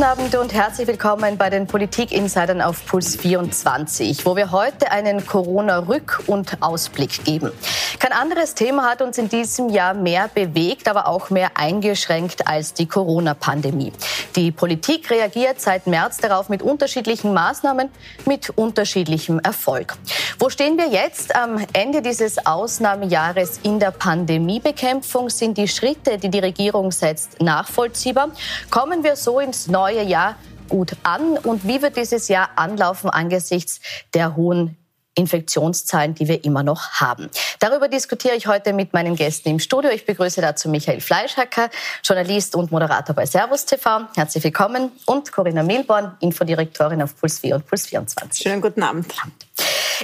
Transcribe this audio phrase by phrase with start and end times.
[0.00, 5.26] Guten Abend und herzlich willkommen bei den Politik-Insidern auf Puls 24, wo wir heute einen
[5.26, 7.52] Corona-Rück- und Ausblick geben.
[7.98, 12.72] Kein anderes Thema hat uns in diesem Jahr mehr bewegt, aber auch mehr eingeschränkt als
[12.72, 13.92] die Corona-Pandemie.
[14.36, 17.90] Die Politik reagiert seit März darauf mit unterschiedlichen Maßnahmen,
[18.24, 19.98] mit unterschiedlichem Erfolg.
[20.38, 25.28] Wo stehen wir jetzt am Ende dieses Ausnahmejahres in der Pandemiebekämpfung?
[25.28, 28.30] Sind die Schritte, die die Regierung setzt, nachvollziehbar?
[28.70, 30.36] Kommen wir so ins neue Jahr
[30.68, 31.38] gut an?
[31.38, 33.80] Und wie wird dieses Jahr anlaufen angesichts
[34.14, 34.76] der hohen
[35.14, 37.30] Infektionszahlen, die wir immer noch haben.
[37.58, 39.90] Darüber diskutiere ich heute mit meinen Gästen im Studio.
[39.90, 41.68] Ich begrüße dazu Michael Fleischhacker,
[42.02, 44.02] Journalist und Moderator bei Servus TV.
[44.14, 44.92] Herzlich willkommen.
[45.06, 48.42] Und Corinna Milborn, Infodirektorin auf Puls 4 und Puls 24.
[48.42, 49.12] Schönen guten Abend.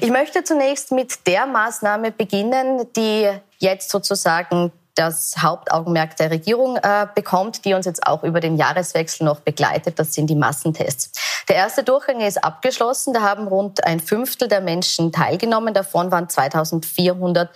[0.00, 7.07] Ich möchte zunächst mit der Maßnahme beginnen, die jetzt sozusagen das Hauptaugenmerk der Regierung äh,
[7.15, 9.99] bekommt, die uns jetzt auch über den Jahreswechsel noch begleitet.
[9.99, 11.13] Das sind die Massentests.
[11.49, 13.13] Der erste Durchgang ist abgeschlossen.
[13.13, 15.74] Da haben rund ein Fünftel der Menschen teilgenommen.
[15.74, 17.52] Davon waren 2400, äh,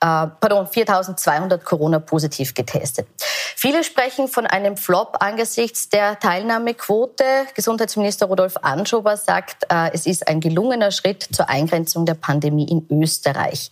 [0.00, 3.06] pardon, 4200 Corona-positiv getestet.
[3.54, 7.24] Viele sprechen von einem Flop angesichts der Teilnahmequote.
[7.54, 12.86] Gesundheitsminister Rudolf Anschober sagt, äh, es ist ein gelungener Schritt zur Eingrenzung der Pandemie in
[13.02, 13.70] Österreich.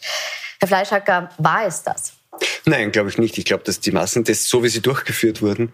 [0.61, 2.13] Herr Fleischhacker, war es das?
[2.65, 3.39] Nein, glaube ich nicht.
[3.39, 5.73] Ich glaube, dass die Massentests, so wie sie durchgeführt wurden,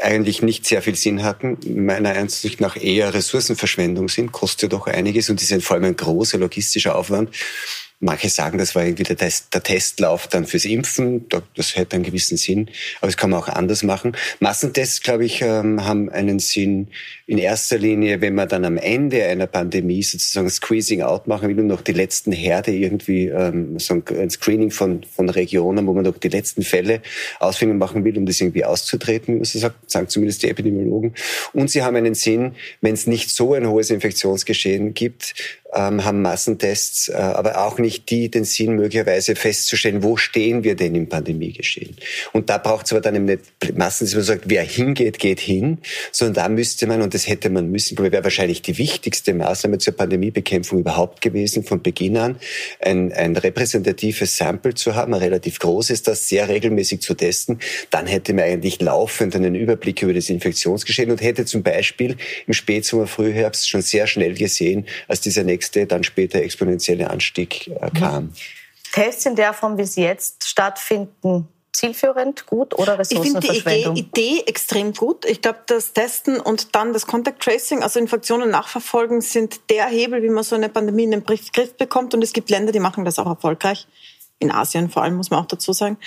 [0.00, 1.58] eigentlich nicht sehr viel Sinn hatten.
[1.66, 6.38] Meiner Ansicht nach eher Ressourcenverschwendung sind, kostet doch einiges und ist vor allem ein großer
[6.38, 7.34] logistischer Aufwand.
[8.02, 11.26] Manche sagen, das war irgendwie der, Test, der Testlauf dann fürs Impfen.
[11.54, 12.70] Das hätte einen gewissen Sinn.
[13.00, 14.16] Aber das kann man auch anders machen.
[14.38, 16.88] Massentests, glaube ich, ähm, haben einen Sinn
[17.26, 21.60] in erster Linie, wenn man dann am Ende einer Pandemie sozusagen Squeezing out machen will
[21.60, 26.04] und noch die letzten Herde irgendwie, ähm, so ein Screening von, von Regionen, wo man
[26.04, 27.02] noch die letzten Fälle
[27.38, 31.14] ausfinden machen will, um das irgendwie auszutreten, wie man so sagt, sagen zumindest die Epidemiologen.
[31.52, 35.34] Und sie haben einen Sinn, wenn es nicht so ein hohes Infektionsgeschehen gibt,
[35.72, 40.74] ähm, haben Massentests, äh, aber auch nicht die den Sinn, möglicherweise festzustellen, wo stehen wir
[40.74, 41.96] denn im Pandemiegeschehen.
[42.32, 43.42] Und da braucht es aber dann eben nicht
[43.74, 45.78] Massentests, wo man sagt, wer hingeht, geht hin,
[46.12, 49.96] sondern da müsste man, und das hätte man müssen, wäre wahrscheinlich die wichtigste Maßnahme zur
[49.96, 52.36] Pandemiebekämpfung überhaupt gewesen, von Beginn an,
[52.80, 57.58] ein, ein repräsentatives Sample zu haben, ein relativ großes, das sehr regelmäßig zu testen.
[57.90, 62.16] Dann hätte man eigentlich laufend einen Überblick über das Infektionsgeschehen und hätte zum Beispiel
[62.46, 67.68] im Spätsommer, Frühherbst schon sehr schnell gesehen, als dieser nächste nächste, dann später exponentielle Anstieg
[67.68, 68.32] äh, kam.
[68.92, 73.54] Tests in der Form, wie sie jetzt stattfinden, zielführend, gut oder Ressourcenverschwendung?
[73.54, 75.24] Ich finde die Idee, Idee extrem gut.
[75.26, 80.22] Ich glaube, das Testen und dann das Contact Tracing, also Infektionen nachverfolgen, sind der Hebel,
[80.22, 82.14] wie man so eine Pandemie in den Griff bekommt.
[82.14, 83.86] Und es gibt Länder, die machen das auch erfolgreich.
[84.38, 85.98] In Asien vor allem, muss man auch dazu sagen.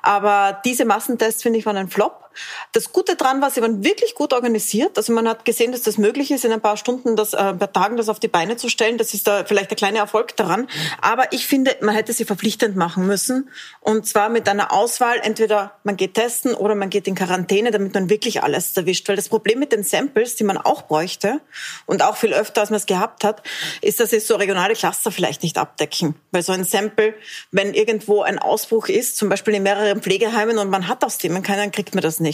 [0.00, 2.29] Aber diese Massentests, finde ich, waren ein Flop.
[2.72, 4.96] Das Gute dran war, sie waren wirklich gut organisiert.
[4.96, 7.72] Also man hat gesehen, dass das möglich ist, in ein paar Stunden, das, äh, paar
[7.72, 8.98] Tagen das auf die Beine zu stellen.
[8.98, 10.68] Das ist da vielleicht der kleine Erfolg daran.
[11.00, 13.50] Aber ich finde, man hätte sie verpflichtend machen müssen.
[13.80, 17.94] Und zwar mit einer Auswahl, entweder man geht testen oder man geht in Quarantäne, damit
[17.94, 19.08] man wirklich alles erwischt.
[19.08, 21.40] Weil das Problem mit den Samples, die man auch bräuchte
[21.86, 23.42] und auch viel öfter, als man es gehabt hat,
[23.80, 26.14] ist, dass sie so regionale Cluster vielleicht nicht abdecken.
[26.30, 27.14] Weil so ein Sample,
[27.50, 31.40] wenn irgendwo ein Ausbruch ist, zum Beispiel in mehreren Pflegeheimen und man hat aus dem
[31.42, 32.29] keinen, kriegt man das nicht.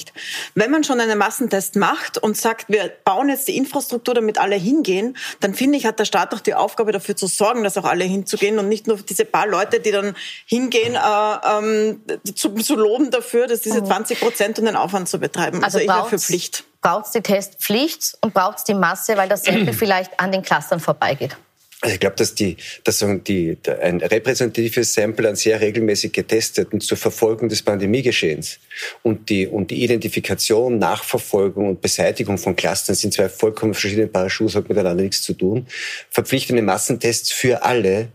[0.55, 4.57] Wenn man schon einen Massentest macht und sagt, wir bauen jetzt die Infrastruktur, damit alle
[4.57, 7.85] hingehen, dann finde ich, hat der Staat auch die Aufgabe dafür zu sorgen, dass auch
[7.85, 10.15] alle hinzugehen und nicht nur diese paar Leute, die dann
[10.47, 12.03] hingehen, äh, ähm,
[12.35, 15.65] zu, zu loben dafür, dass diese 20 Prozent und den Aufwand zu betreiben.
[15.65, 16.65] Also, also ich wäre für Pflicht.
[16.81, 20.43] Braucht es die Testpflicht und braucht es die Masse, weil das Sample vielleicht an den
[20.43, 21.37] Clustern vorbeigeht?
[21.87, 26.97] Also ich glaube, dass, die, dass die, ein repräsentatives Sample an sehr regelmäßig getesteten zur
[26.97, 28.59] Verfolgung des Pandemiegeschehens
[29.05, 34.29] und die, und die Identifikation, Nachverfolgung und Beseitigung von Clustern sind zwei vollkommen verschiedene Paar
[34.29, 35.69] Schuhe, hat miteinander nichts zu tun.
[36.11, 38.09] Verpflichtende Massentests für alle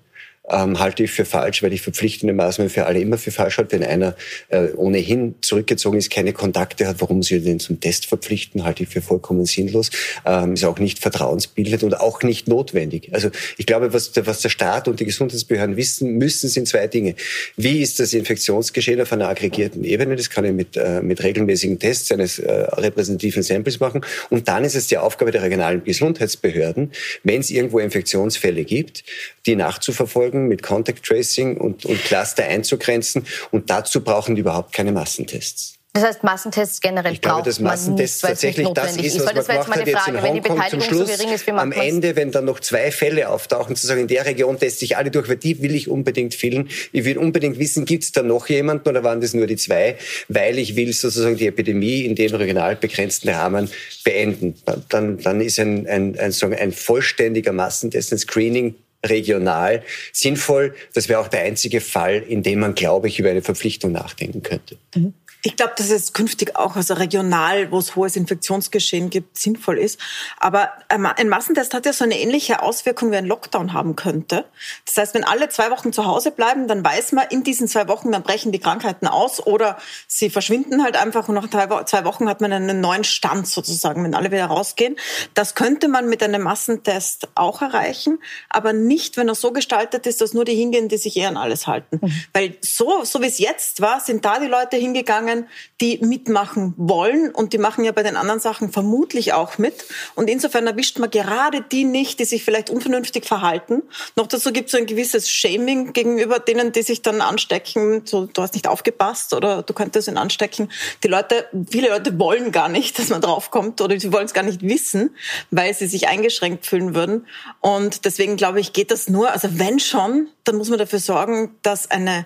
[0.52, 3.80] ähm, halte ich für falsch, weil ich verpflichtende Maßnahmen für alle immer für falsch halte.
[3.80, 4.16] Wenn einer
[4.50, 8.90] äh, ohnehin zurückgezogen ist, keine Kontakte hat, warum Sie den zum Test verpflichten, halte ich
[8.90, 9.90] für vollkommen sinnlos.
[10.26, 13.10] Ähm, ist auch nicht vertrauensbildend und auch nicht notwendig.
[13.14, 16.88] Also ich glaube, was der, was der Staat und die Gesundheitsbehörden wissen müssen, sind zwei
[16.88, 17.16] Dinge.
[17.56, 20.16] Wie ist das Infektionsgeschehen auf einer aggregierten Ebene?
[20.16, 24.02] Das kann ich mit, äh, mit regelmäßigen Tests eines äh, repräsentativen Samples machen.
[24.30, 26.92] Und dann ist es die Aufgabe der regionalen Gesundheitsbehörden,
[27.24, 29.04] wenn es irgendwo Infektionsfälle gibt,
[29.46, 33.26] die nachzuverfolgen verfolgen, mit Contact Tracing und, und Cluster einzugrenzen.
[33.52, 35.78] Und dazu brauchen die überhaupt keine Massentests.
[35.94, 39.76] Das heißt, Massentests generell ich glaube, dass Massentests tatsächlich das ist, was man das gemacht
[39.76, 41.18] hat jetzt in Hongkong zum Schluss.
[41.18, 44.58] So ist, am Ende, wenn dann noch zwei Fälle auftauchen, zu sagen, in der Region
[44.58, 46.70] teste ich alle durch, weil die will ich unbedingt filmen.
[46.94, 49.98] Ich will unbedingt wissen, gibt es da noch jemanden oder waren das nur die zwei?
[50.30, 53.70] Weil ich will sozusagen die Epidemie in dem regional begrenzten Rahmen
[54.06, 54.56] beenden.
[54.88, 58.76] Dann, dann ist ein, ein, ein, ein, ein vollständiger Massentest, ein Screening
[59.06, 60.76] regional sinnvoll.
[60.94, 64.44] Das wäre auch der einzige Fall, in dem man, glaube ich, über eine Verpflichtung nachdenken
[64.44, 64.78] könnte.
[64.96, 65.14] Mhm.
[65.44, 70.00] Ich glaube, dass es künftig auch also regional, wo es hohes Infektionsgeschehen gibt, sinnvoll ist.
[70.38, 74.46] Aber ein Massentest hat ja so eine ähnliche Auswirkung wie ein Lockdown haben könnte.
[74.86, 77.88] Das heißt, wenn alle zwei Wochen zu Hause bleiben, dann weiß man, in diesen zwei
[77.88, 79.78] Wochen, dann brechen die Krankheiten aus oder
[80.08, 84.14] sie verschwinden halt einfach und nach zwei Wochen hat man einen neuen Stand sozusagen, wenn
[84.14, 84.96] alle wieder rausgehen.
[85.34, 90.22] Das könnte man mit einem Massentest auch erreichen, aber nicht, wenn er so gestaltet ist,
[90.22, 92.00] dass nur die hingehen, die sich eher an alles halten.
[92.02, 92.14] Mhm.
[92.34, 95.48] Weil so, so wie es jetzt war, sind da die Leute hingegangen, Vereinigungen,
[95.80, 99.74] die mitmachen wollen und die machen ja bei den anderen Sachen vermutlich auch mit.
[100.14, 103.82] Und insofern erwischt man gerade die nicht, die sich vielleicht unvernünftig verhalten.
[104.16, 108.04] Noch dazu gibt es ein gewisses Shaming gegenüber denen, die sich dann anstecken.
[108.06, 110.70] So, du hast nicht aufgepasst oder du könntest ihn anstecken.
[111.04, 114.44] Die Leute, viele Leute wollen gar nicht, dass man draufkommt oder sie wollen es gar
[114.44, 115.16] nicht wissen,
[115.50, 117.26] weil sie sich eingeschränkt fühlen würden.
[117.60, 121.56] Und deswegen glaube ich, geht das nur, also wenn schon, dann muss man dafür sorgen,
[121.64, 122.26] dass eine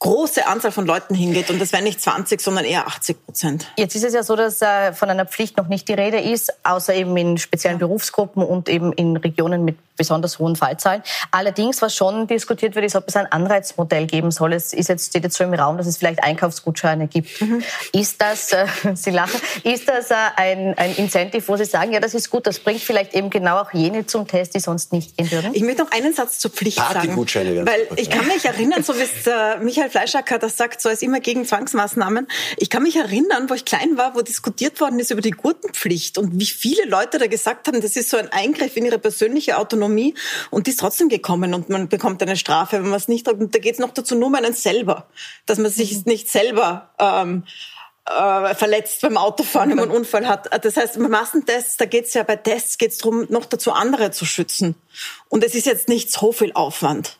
[0.00, 1.50] große Anzahl von Leuten hingeht.
[1.50, 3.66] Und das wären nicht 20, sondern eher 80 Prozent.
[3.76, 6.52] Jetzt ist es ja so, dass äh, von einer Pflicht noch nicht die Rede ist,
[6.64, 11.02] außer eben in speziellen Berufsgruppen und eben in Regionen mit besonders hohen Fallzahlen.
[11.32, 14.54] Allerdings, was schon diskutiert wird, ist, ob es ein Anreizmodell geben soll.
[14.54, 17.40] Es ist jetzt, steht jetzt so im Raum, dass es vielleicht Einkaufsgutscheine gibt.
[17.40, 17.62] Mhm.
[17.92, 22.00] Ist das, äh, Sie lachen, ist das äh, ein, ein Incentive, wo Sie sagen, ja,
[22.00, 25.16] das ist gut, das bringt vielleicht eben genau auch jene zum Test, die sonst nicht
[25.16, 25.50] gehen würden?
[25.52, 27.16] Ich möchte noch einen Satz zur Pflicht sagen.
[27.66, 31.02] Weil ich kann mich erinnern, so wie es äh, Michael Fleischacker das sagt, so ist
[31.02, 32.28] immer gegen Zwangsmaßnahmen.
[32.56, 36.18] Ich kann mich erinnern, wo ich klein war, wo diskutiert worden ist über die Gurtenpflicht
[36.18, 39.58] und wie viele Leute da gesagt haben, das ist so ein Eingriff in ihre persönliche
[39.58, 40.14] Autonomie
[40.50, 43.28] und die ist trotzdem gekommen und man bekommt eine Strafe, wenn man es nicht.
[43.28, 45.06] Und da geht es noch dazu nur um einen selber,
[45.46, 46.02] dass man sich mhm.
[46.06, 47.44] nicht selber ähm,
[48.04, 50.64] äh, verletzt beim Autofahren, wenn man einen Unfall hat.
[50.64, 54.10] Das heißt, bei Massentests, da geht es ja bei Tests geht's darum, noch dazu andere
[54.10, 54.74] zu schützen.
[55.28, 57.18] Und es ist jetzt nicht so viel Aufwand.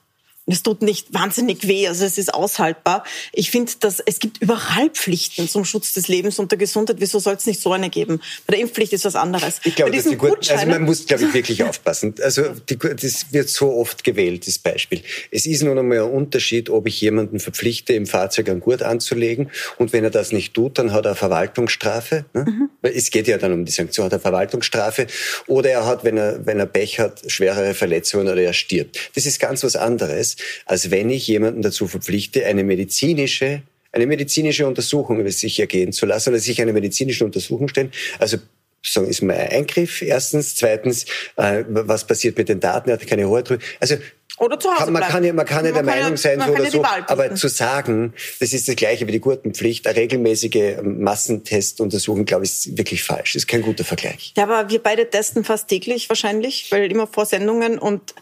[0.49, 3.05] Und es tut nicht wahnsinnig weh, also es ist aushaltbar.
[3.35, 6.97] Ich finde, dass es gibt überall Pflichten zum Schutz des Lebens und der Gesundheit.
[7.01, 8.23] Wieso soll es nicht so eine geben?
[8.47, 9.61] Bei der Impfpflicht ist was anderes.
[9.65, 12.15] Ich glaube, also man muss, glaube ich, wirklich aufpassen.
[12.23, 15.03] Also die, das wird so oft gewählt, das Beispiel.
[15.31, 19.51] Es ist nun einmal ein Unterschied, ob ich jemanden verpflichte, im Fahrzeug einen Gurt anzulegen
[19.77, 22.25] und wenn er das nicht tut, dann hat er eine Verwaltungsstrafe.
[22.33, 22.47] Ne?
[22.49, 22.71] Mhm.
[22.81, 25.09] Es geht ja dann um die Sanktion, hat er Verwaltungsstrafe
[25.47, 29.11] oder er hat, wenn er, wenn er Pech hat, schwerere Verletzungen oder er stirbt.
[29.15, 34.67] Das ist ganz was anderes als wenn ich jemanden dazu verpflichte, eine medizinische eine medizinische
[34.67, 37.91] Untersuchung über sich ergehen zu lassen oder sich eine medizinische Untersuchung stellen.
[38.19, 38.37] Also
[38.83, 40.57] sagen, ist mal ein Eingriff erstens.
[40.57, 41.05] Zweitens,
[41.37, 42.91] äh, was passiert mit den Daten?
[42.91, 43.63] Er hat keine Hoheit drüber.
[43.81, 43.97] Also
[44.39, 46.85] oder zu Hause man kann ja, man kann ja der Meinung sein, so oder so,
[46.85, 52.51] aber zu sagen, das ist das Gleiche wie die Gurtenpflicht, eine regelmäßige Massentestuntersuchung, glaube ich,
[52.51, 53.33] ist wirklich falsch.
[53.33, 54.35] Das ist kein guter Vergleich.
[54.37, 58.15] Ja, aber wir beide testen fast täglich wahrscheinlich, weil immer vor Sendungen und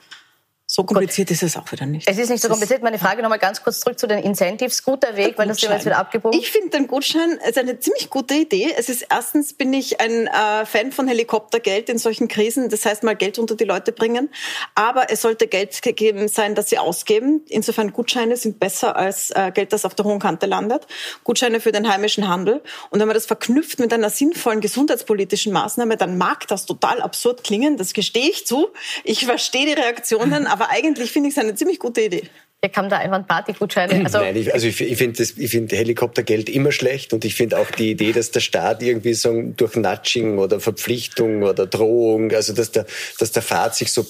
[0.77, 1.37] so kompliziert Gut.
[1.37, 2.07] ist es auch wieder nicht.
[2.07, 2.83] Es ist nicht so kompliziert.
[2.83, 4.83] Meine Frage nochmal ganz kurz zurück zu den Incentives.
[4.83, 6.39] Guter Weg, weil das Thema jetzt wieder abgebogen.
[6.39, 8.75] Ich finde den Gutschein ist eine ziemlich gute Idee.
[8.77, 12.69] Es ist erstens bin ich ein äh, Fan von Helikoptergeld in solchen Krisen.
[12.69, 14.29] Das heißt mal Geld unter die Leute bringen.
[14.75, 17.41] Aber es sollte Geld gegeben sein, das sie ausgeben.
[17.49, 20.87] Insofern Gutscheine sind besser als äh, Geld, das auf der hohen Kante landet.
[21.25, 22.63] Gutscheine für den heimischen Handel.
[22.91, 27.45] Und wenn man das verknüpft mit einer sinnvollen gesundheitspolitischen Maßnahme, dann mag das total absurd
[27.45, 27.79] klingen.
[27.79, 28.69] Das gestehe ich zu.
[29.05, 32.23] Ich verstehe die Reaktionen, aber eigentlich finde ich es eine ziemlich gute Idee.
[32.63, 34.05] Hier kam da einfach Partygutscheine.
[34.05, 37.71] Also, Nein, ich, also ich, ich finde find Helikoptergeld immer schlecht und ich finde auch
[37.71, 42.73] die Idee, dass der Staat irgendwie so durch Nudging oder Verpflichtung oder Drohung, also dass
[42.73, 42.87] der,
[43.19, 44.07] dass der Fahrt sich so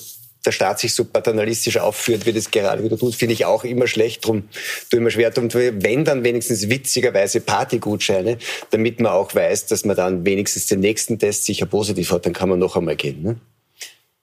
[0.46, 3.88] der Staat sich so paternalistisch aufführt, wie das gerade wieder tut, finde ich auch immer
[3.88, 4.24] schlecht.
[4.24, 4.44] Drum
[4.90, 5.30] tue ich mir schwer.
[5.30, 8.38] Drum wenn dann wenigstens witzigerweise Partygutscheine,
[8.70, 12.32] damit man auch weiß, dass man dann wenigstens den nächsten Test sicher positiv hat, dann
[12.32, 13.22] kann man noch einmal gehen.
[13.22, 13.36] Ne?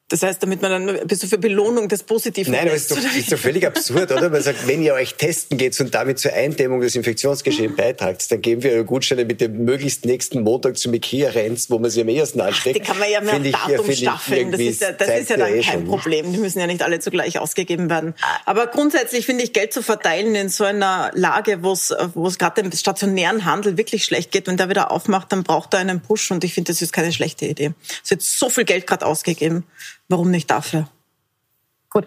[0.10, 2.92] Das heißt, damit man dann bist du für Belohnung des Positiven Nein, aber es ist
[2.92, 4.30] doch, ist doch völlig absurd, oder?
[4.30, 8.42] Man sagt, wenn ihr euch testen geht und damit zur Eindämmung des Infektionsgeschehens beitragt, dann
[8.42, 12.02] geben wir eure Gutscheine mit dem möglichst nächsten Montag zum Ikea rennt, wo man sie
[12.02, 12.82] am ehesten ansteckt.
[12.82, 14.52] Ach, die kann man ja mehr Datum ich, staffeln.
[14.52, 16.32] Das ist ja, das ist ja dann kein Problem.
[16.32, 18.14] Die müssen ja nicht alle zugleich ausgegeben werden.
[18.46, 22.38] Aber grundsätzlich finde ich, Geld zu verteilen in so einer Lage, wo es, wo es
[22.38, 26.02] gerade dem stationären Handel wirklich schlecht geht, wenn der wieder aufmacht, dann braucht er einen
[26.02, 27.72] Push und ich finde, das ist keine schlechte Idee.
[28.04, 29.64] Es wird so viel Geld gerade ausgegeben.
[30.10, 30.88] Warum nicht dafür?
[31.90, 32.06] Gut.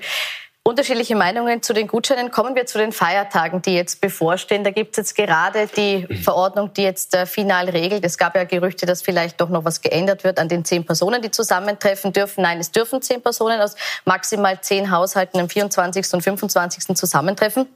[0.66, 2.32] Unterschiedliche Meinungen zu den Gutscheinen.
[2.32, 4.64] Kommen wir zu den Feiertagen, die jetzt bevorstehen.
[4.64, 8.04] Da gibt es jetzt gerade die Verordnung, die jetzt äh, final regelt.
[8.04, 11.22] Es gab ja Gerüchte, dass vielleicht doch noch was geändert wird an den zehn Personen,
[11.22, 12.42] die zusammentreffen dürfen.
[12.42, 16.12] Nein, es dürfen zehn Personen aus maximal zehn Haushalten am 24.
[16.14, 16.96] und 25.
[16.96, 17.68] zusammentreffen.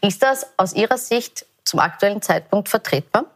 [0.00, 3.26] Ist das aus Ihrer Sicht zum aktuellen Zeitpunkt vertretbar?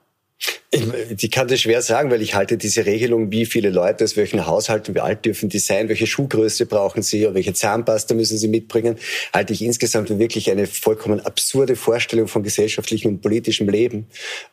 [1.16, 4.44] Ich, kann das schwer sagen, weil ich halte diese Regelung, wie viele Leute aus welchen
[4.46, 8.48] Haushalten, wie alt dürfen die sein, welche Schuhgröße brauchen sie oder welche Zahnpasta müssen sie
[8.48, 8.96] mitbringen,
[9.32, 14.06] halte ich insgesamt für wirklich eine vollkommen absurde Vorstellung von gesellschaftlichem und politischem Leben.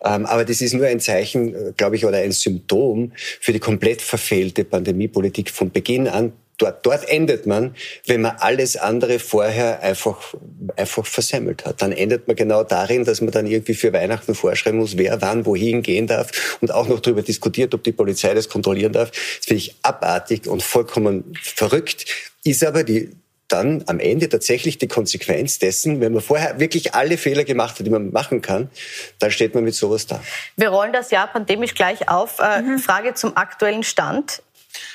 [0.04, 3.60] Ähm, aber das ist nur ein Zeichen, äh, glaube ich, oder ein Symptom für die
[3.60, 7.76] komplett verfehlte Pandemiepolitik von Beginn an Dort, dort endet man,
[8.06, 10.36] wenn man alles andere vorher einfach,
[10.76, 11.82] einfach versemmelt hat.
[11.82, 15.48] Dann endet man genau darin, dass man dann irgendwie für Weihnachten vorschreiben muss, wer wann
[15.48, 19.10] wohin gehen darf und auch noch darüber diskutiert, ob die Polizei das kontrollieren darf.
[19.10, 22.06] Das finde ich abartig und vollkommen verrückt.
[22.44, 23.10] Ist aber die,
[23.48, 27.88] dann am Ende tatsächlich die Konsequenz dessen, wenn man vorher wirklich alle Fehler gemacht hat,
[27.88, 28.70] die man machen kann,
[29.18, 30.22] dann steht man mit sowas da.
[30.58, 32.38] Wir rollen das Jahr pandemisch gleich auf.
[32.38, 32.78] Äh, mhm.
[32.78, 34.44] Frage zum aktuellen Stand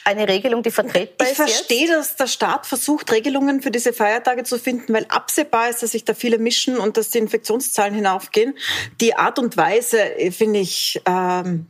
[0.05, 1.41] eine Regelung, die vertretbar ich ist?
[1.41, 5.83] Ich verstehe, dass der Staat versucht, Regelungen für diese Feiertage zu finden, weil absehbar ist,
[5.83, 8.57] dass sich da viele mischen und dass die Infektionszahlen hinaufgehen.
[9.01, 11.67] Die Art und Weise äh, finde ich ähm,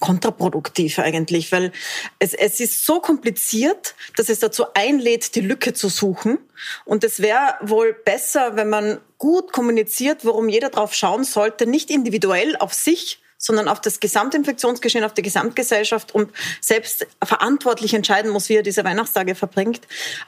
[0.00, 1.72] kontraproduktiv eigentlich, weil
[2.18, 6.38] es, es ist so kompliziert, dass es dazu einlädt, die Lücke zu suchen.
[6.84, 11.90] Und es wäre wohl besser, wenn man gut kommuniziert, worum jeder drauf schauen sollte, nicht
[11.90, 16.30] individuell auf sich, sondern auf das Gesamtinfektionsgeschehen, auf die Gesamtgesellschaft und
[16.60, 19.80] selbst verantwortlich entscheiden muss, wie er diese Weihnachtstage verbringt,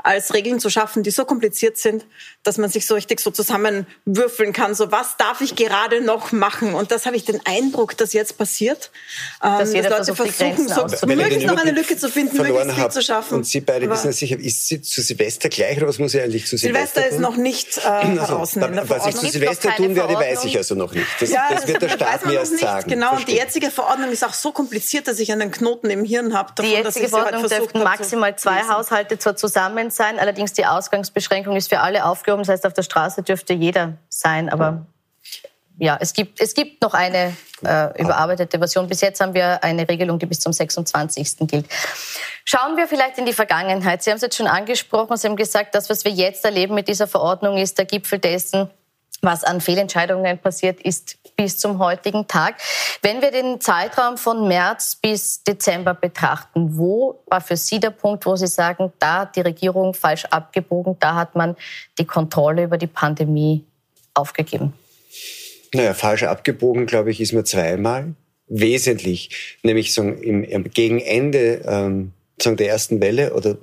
[0.02, 2.06] als Regeln zu schaffen, die so kompliziert sind,
[2.42, 4.74] dass man sich so richtig so zusammenwürfeln kann.
[4.74, 6.74] So, was darf ich gerade noch machen?
[6.74, 8.90] Und das habe ich den Eindruck, dass jetzt passiert.
[9.40, 13.02] Dass, ähm, dass Leute versuchen, so möglichst noch eine Lücke zu finden, möglichst viel zu
[13.02, 13.34] schaffen.
[13.34, 16.46] Und Sie beide wissen sicher, ist sie zu Silvester gleich oder was muss ich eigentlich
[16.46, 17.88] zu Silvester Silvester ist noch nicht äh,
[18.18, 21.06] also, was ich zu Silvester tun werde, weiß ich also noch nicht.
[21.20, 22.90] Das, ja, das, das wird der Staat mir erst sagen.
[22.90, 22.99] Genau.
[23.00, 26.34] Genau, und die jetzige Verordnung ist auch so kompliziert, dass ich einen Knoten im Hirn
[26.34, 26.52] habe.
[26.54, 31.56] Davon, die jetzige Verordnung halt dürften maximal zwei Haushalte zwar zusammen sein, allerdings die Ausgangsbeschränkung
[31.56, 32.42] ist für alle aufgehoben.
[32.42, 34.84] Das heißt, auf der Straße dürfte jeder sein, aber
[35.78, 38.86] ja, es gibt, es gibt noch eine äh, überarbeitete Version.
[38.86, 41.38] Bis jetzt haben wir eine Regelung, die bis zum 26.
[41.48, 41.64] gilt.
[42.44, 44.02] Schauen wir vielleicht in die Vergangenheit.
[44.02, 45.16] Sie haben es jetzt schon angesprochen.
[45.16, 48.68] Sie haben gesagt, das, was wir jetzt erleben mit dieser Verordnung, ist der Gipfel dessen,
[49.22, 52.56] was an Fehlentscheidungen passiert ist bis zum heutigen Tag.
[53.02, 58.26] Wenn wir den Zeitraum von März bis Dezember betrachten, wo war für Sie der Punkt,
[58.26, 61.56] wo Sie sagen, da hat die Regierung falsch abgebogen, da hat man
[61.98, 63.64] die Kontrolle über die Pandemie
[64.14, 64.72] aufgegeben?
[65.72, 68.14] Naja, falsch abgebogen, glaube ich, ist mir zweimal.
[68.48, 73.58] Wesentlich, nämlich so im, gegen Ende ähm, sozusagen der ersten Welle oder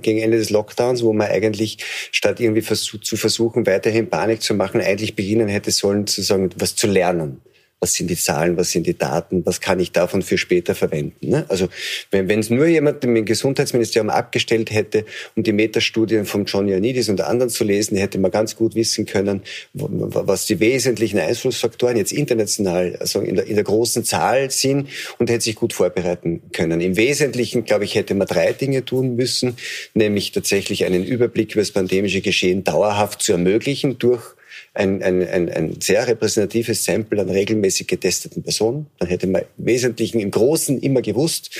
[0.00, 1.78] gegen Ende des Lockdowns, wo man eigentlich
[2.12, 6.76] statt irgendwie zu versuchen, weiterhin Panik zu machen, eigentlich beginnen hätte sollen, zu sagen, was
[6.76, 7.40] zu lernen
[7.80, 11.28] was sind die Zahlen, was sind die Daten, was kann ich davon für später verwenden.
[11.28, 11.44] Ne?
[11.48, 11.68] Also
[12.10, 15.04] wenn es nur jemand im Gesundheitsministerium abgestellt hätte,
[15.36, 19.06] um die Metastudien von John Ioannidis und anderen zu lesen, hätte man ganz gut wissen
[19.06, 19.42] können,
[19.72, 25.30] was die wesentlichen Einflussfaktoren jetzt international, also in der, in der großen Zahl sind und
[25.30, 26.80] hätte sich gut vorbereiten können.
[26.80, 29.56] Im Wesentlichen, glaube ich, hätte man drei Dinge tun müssen,
[29.94, 34.37] nämlich tatsächlich einen Überblick über das pandemische Geschehen dauerhaft zu ermöglichen durch
[34.78, 38.86] ein, ein, ein, ein sehr repräsentatives Sample an regelmäßig getesteten Personen.
[38.98, 41.50] Dann hätte man im Wesentlichen im Großen immer gewusst,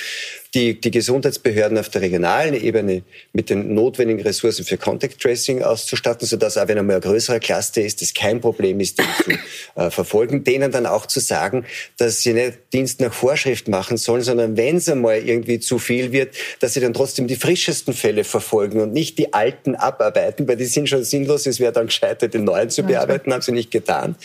[0.55, 3.03] die, die Gesundheitsbehörden auf der regionalen Ebene
[3.33, 7.83] mit den notwendigen Ressourcen für Contact Tracing auszustatten, sodass auch wenn einmal ein größerer Cluster
[7.83, 9.31] ist, es kein Problem ist, den zu
[9.81, 10.45] äh, verfolgen.
[10.45, 11.65] Denen dann auch zu sagen,
[11.99, 16.13] dass sie nicht Dienst nach Vorschrift machen sollen, sondern wenn es einmal irgendwie zu viel
[16.13, 20.57] wird, dass sie dann trotzdem die frischesten Fälle verfolgen und nicht die alten abarbeiten, weil
[20.57, 21.47] die sind schon sinnlos.
[21.47, 24.17] Es wäre dann gescheitert, den neuen zu bearbeiten, haben sie nicht getan.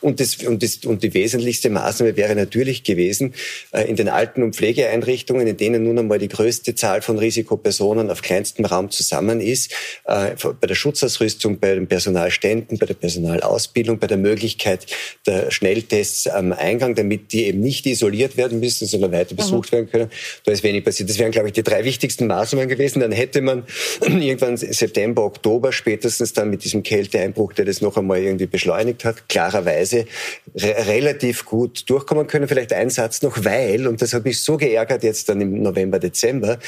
[0.00, 3.34] Und, das, und, das, und die wesentlichste Maßnahme wäre natürlich gewesen,
[3.72, 7.18] äh, in den Alten- und Pflegeeinrichtungen, in denen denen nun einmal die größte Zahl von
[7.18, 9.72] Risikopersonen auf kleinstem Raum zusammen ist,
[10.04, 14.86] äh, bei der Schutzausrüstung, bei den Personalständen, bei der Personalausbildung, bei der Möglichkeit
[15.26, 19.76] der Schnelltests am Eingang, damit die eben nicht isoliert werden müssen, sondern weiter besucht mhm.
[19.76, 20.10] werden können.
[20.44, 21.08] Da ist wenig passiert.
[21.10, 23.00] Das wären, glaube ich, die drei wichtigsten Maßnahmen gewesen.
[23.00, 23.64] Dann hätte man
[24.00, 29.28] irgendwann September, Oktober spätestens dann mit diesem Kälteeinbruch, der das noch einmal irgendwie beschleunigt hat,
[29.28, 30.06] klarerweise
[30.54, 32.48] re relativ gut durchkommen können.
[32.48, 35.98] Vielleicht ein Satz noch, weil, und das hat mich so geärgert jetzt dann im November,
[35.98, 36.58] Dezember.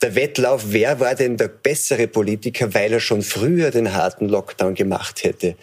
[0.00, 4.74] Der Wettlauf, wer war denn der bessere Politiker, weil er schon früher den harten Lockdown
[4.74, 5.56] gemacht hätte.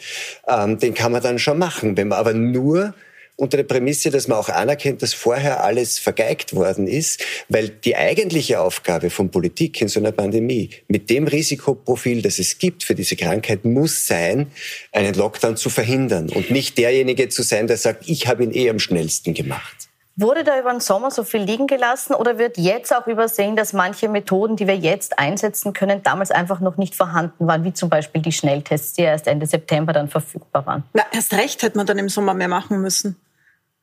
[0.47, 1.97] Ähm, den kann man dann schon machen.
[1.97, 2.93] Wenn man aber nur
[3.39, 7.95] unter der Prämisse, dass man auch anerkennt, dass vorher alles vergeigt worden ist, weil die
[7.95, 12.95] eigentliche Aufgabe von Politik in so einer Pandemie mit dem Risikoprofil, das es gibt für
[12.95, 14.47] diese Krankheit, muss sein,
[14.91, 18.69] einen Lockdown zu verhindern und nicht derjenige zu sein, der sagt, ich habe ihn eh
[18.69, 19.88] am schnellsten gemacht.
[20.21, 23.71] Wurde da über den Sommer so viel liegen gelassen oder wird jetzt auch übersehen, dass
[23.71, 27.89] manche Methoden, die wir jetzt einsetzen können, damals einfach noch nicht vorhanden waren, wie zum
[27.89, 30.83] Beispiel die Schnelltests, die erst Ende September dann verfügbar waren?
[30.91, 33.15] Na, erst recht hätte man dann im Sommer mehr machen müssen.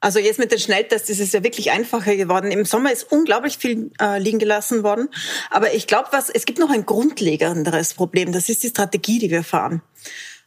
[0.01, 2.51] Also jetzt mit den Schnelltests ist es ja wirklich einfacher geworden.
[2.51, 5.09] Im Sommer ist unglaublich viel äh, liegen gelassen worden.
[5.51, 8.33] Aber ich glaube, was es gibt noch ein grundlegenderes Problem.
[8.33, 9.81] Das ist die Strategie, die wir fahren.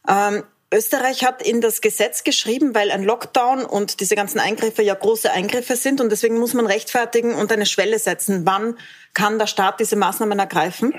[0.08, 4.94] Ähm, Österreich hat in das Gesetz geschrieben, weil ein Lockdown und diese ganzen Eingriffe ja
[4.94, 8.78] große Eingriffe sind und deswegen muss man rechtfertigen und eine Schwelle setzen, wann
[9.12, 10.94] kann der Staat diese Maßnahmen ergreifen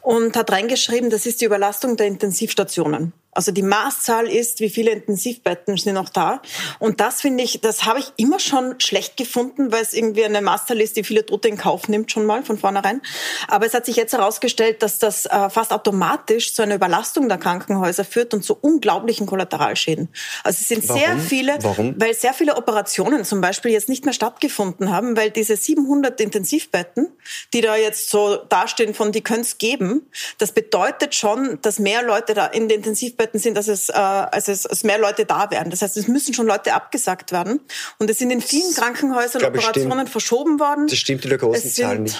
[0.00, 3.12] und hat reingeschrieben, das ist die Überlastung der Intensivstationen.
[3.36, 6.40] Also die Maßzahl ist, wie viele Intensivbetten sind noch da.
[6.78, 10.40] Und das finde ich, das habe ich immer schon schlecht gefunden, weil es irgendwie eine
[10.40, 13.02] Maßzahl ist, die viele Tote in Kauf nimmt schon mal von vornherein.
[13.48, 17.36] Aber es hat sich jetzt herausgestellt, dass das äh, fast automatisch zu einer Überlastung der
[17.38, 20.08] Krankenhäuser führt und zu unglaublichen Kollateralschäden.
[20.42, 21.00] Also es sind Warum?
[21.00, 21.94] sehr viele, Warum?
[21.98, 27.08] weil sehr viele Operationen zum Beispiel jetzt nicht mehr stattgefunden haben, weil diese 700 Intensivbetten,
[27.52, 30.06] die da jetzt so dastehen von, die können es geben,
[30.38, 33.92] das bedeutet schon, dass mehr Leute da in den Intensivbetten Möglichkeiten sind, dass es, äh,
[33.92, 35.70] als es als mehr Leute da wären.
[35.70, 37.60] Das heißt, es müssen schon Leute abgesagt werden.
[37.98, 40.10] Und es sind in vielen Krankenhäusern Operationen stimmt.
[40.10, 40.86] verschoben worden.
[40.88, 42.16] Das stimmt in der großen Zahl nicht.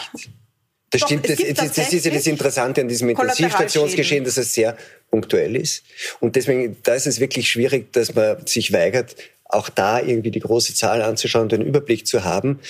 [0.90, 4.54] Das Doch, stimmt, das, das, das, ist ja das Interessante an diesem Intensivstationsgeschehen, dass es
[4.54, 4.76] sehr
[5.10, 5.82] punktuell ist.
[6.20, 10.40] Und deswegen, da ist es wirklich schwierig, dass man sich weigert, auch da irgendwie die
[10.40, 12.60] große Zahl anzuschauen, den Überblick zu haben,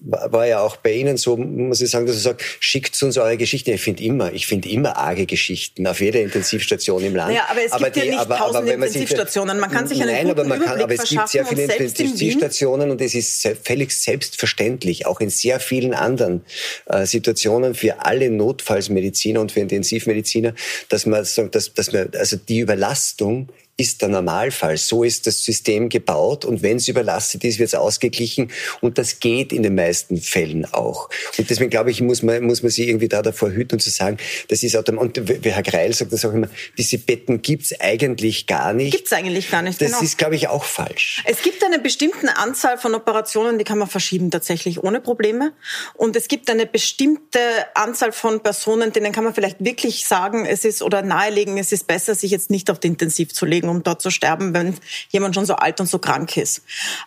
[0.00, 3.36] war ja auch bei Ihnen so, muss ich sagen, dass er sagt, schickt uns eure
[3.36, 3.70] Geschichten.
[3.70, 7.34] Ich finde immer, ich finde immer arge Geschichten auf jeder Intensivstation im Land.
[7.34, 9.58] Ja, aber es aber gibt die, ja nicht aber, tausende aber Intensivstationen.
[9.58, 13.00] Man kann sich einen Nein, aber man kann, aber es gibt sehr viele Intensivstationen und
[13.00, 16.44] es ist völlig selbstverständlich, auch in sehr vielen anderen
[16.86, 20.54] äh, Situationen für alle Notfallsmediziner und für Intensivmediziner,
[20.88, 24.78] dass man sagt, dass, dass man, also die Überlastung ist der Normalfall.
[24.78, 29.20] So ist das System gebaut und wenn es überlastet ist, wird es ausgeglichen und das
[29.20, 31.10] geht in den meisten Fällen auch.
[31.36, 33.90] Und deswegen glaube ich, muss man, muss man sich irgendwie da davor hüten und zu
[33.90, 34.16] sagen,
[34.48, 35.22] das ist automatisch.
[35.22, 38.92] Und Herr Greil sagt das auch immer, diese Betten gibt's eigentlich gar nicht.
[38.92, 40.02] Gibt's eigentlich gar nicht, Das genau.
[40.02, 41.22] ist, glaube ich, auch falsch.
[41.26, 45.52] Es gibt eine bestimmte Anzahl von Operationen, die kann man verschieben tatsächlich ohne Probleme.
[45.94, 47.38] Und es gibt eine bestimmte
[47.74, 51.86] Anzahl von Personen, denen kann man vielleicht wirklich sagen, es ist oder nahelegen, es ist
[51.86, 54.76] besser, sich jetzt nicht auf die Intensiv zu legen um dort zu sterben, wenn
[55.08, 56.62] jemand schon so alt und so krank ist.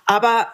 [0.05, 0.47] Aber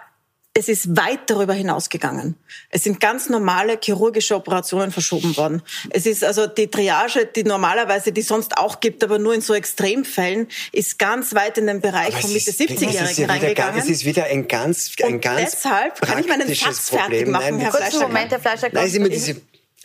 [0.58, 2.36] es ist weit darüber hinausgegangen.
[2.70, 5.62] Es sind ganz normale chirurgische Operationen verschoben worden.
[5.90, 9.54] Es ist also die Triage, die normalerweise, die sonst auch gibt, aber nur in so
[9.54, 13.80] Extremfällen, ist ganz weit in den Bereich aber von Mitte 70-Jährigen ja reingegangen.
[13.82, 17.58] Es ist wieder ein ganz, ein und ganz deshalb kann ich meinen Satz fertig machen,
[17.58, 18.08] Nein, Herr Fleischer.
[18.08, 18.70] Moment, Herr Fleischer.
[18.72, 19.36] Nein, ist immer diese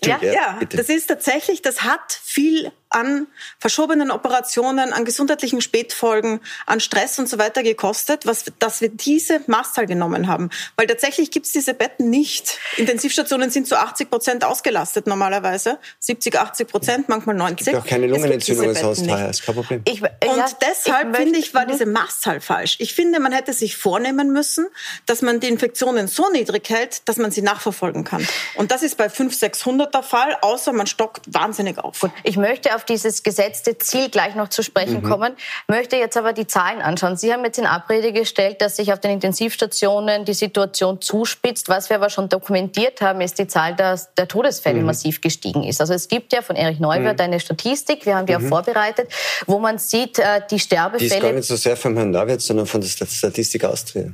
[0.04, 6.80] ja, ja, das ist tatsächlich, das hat viel an verschobenen Operationen, an gesundheitlichen Spätfolgen, an
[6.80, 10.50] Stress und so weiter gekostet, was, dass wir diese Maßzahl genommen haben.
[10.76, 12.58] Weil tatsächlich gibt's diese Betten nicht.
[12.76, 15.78] Intensivstationen sind zu 80 Prozent ausgelastet normalerweise.
[16.00, 17.60] 70, 80 Prozent, manchmal 90.
[17.60, 19.82] Es gibt auch keine Lungenentzündungen sonst daher, ist kein Problem.
[19.86, 22.76] Ich, und ja, deshalb, ich finde ich, war diese Maßzahl falsch.
[22.80, 24.66] Ich finde, man hätte sich vornehmen müssen,
[25.06, 28.26] dass man die Infektionen so niedrig hält, dass man sie nachverfolgen kann.
[28.56, 32.00] Und das ist bei 500, 600 der Fall, außer man stockt wahnsinnig auf.
[32.00, 35.08] Gut, ich möchte auf dieses gesetzte Ziel gleich noch zu sprechen mhm.
[35.08, 35.36] kommen,
[35.68, 37.16] möchte jetzt aber die Zahlen anschauen.
[37.16, 41.68] Sie haben jetzt in Abrede gestellt, dass sich auf den Intensivstationen die Situation zuspitzt.
[41.68, 44.86] Was wir aber schon dokumentiert haben, ist die Zahl der, der Todesfälle mhm.
[44.86, 45.80] massiv gestiegen ist.
[45.80, 47.24] Also es gibt ja von Erich Neuwirth mhm.
[47.24, 48.48] eine Statistik, wir haben die auch mhm.
[48.48, 49.10] vorbereitet,
[49.46, 51.08] wo man sieht, äh, die Sterbefälle...
[51.08, 54.10] Die ist gar nicht so sehr von Herrn Neuwirth, sondern von der Statistik Austria.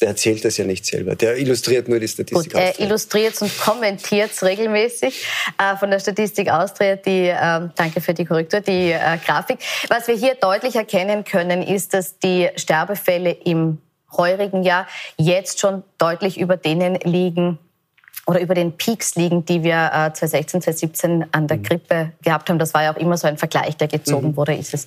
[0.00, 1.14] Der erzählt das ja nicht selber.
[1.14, 5.26] Der illustriert nur die Statistik Gut, Er illustriert es und kommentiert es regelmäßig
[5.58, 6.96] äh, von der Statistik Austria.
[6.96, 9.58] Die, äh, danke für die Korrektur, die äh, Grafik.
[9.88, 13.78] Was wir hier deutlich erkennen können, ist, dass die Sterbefälle im
[14.16, 14.86] heurigen Jahr
[15.16, 17.58] jetzt schon deutlich über denen liegen,
[18.26, 21.62] oder über den Peaks liegen, die wir äh, 2016, 2017 an der mhm.
[21.64, 22.58] Grippe gehabt haben.
[22.58, 24.36] Das war ja auch immer so ein Vergleich, der gezogen mhm.
[24.36, 24.86] wurde, ist es.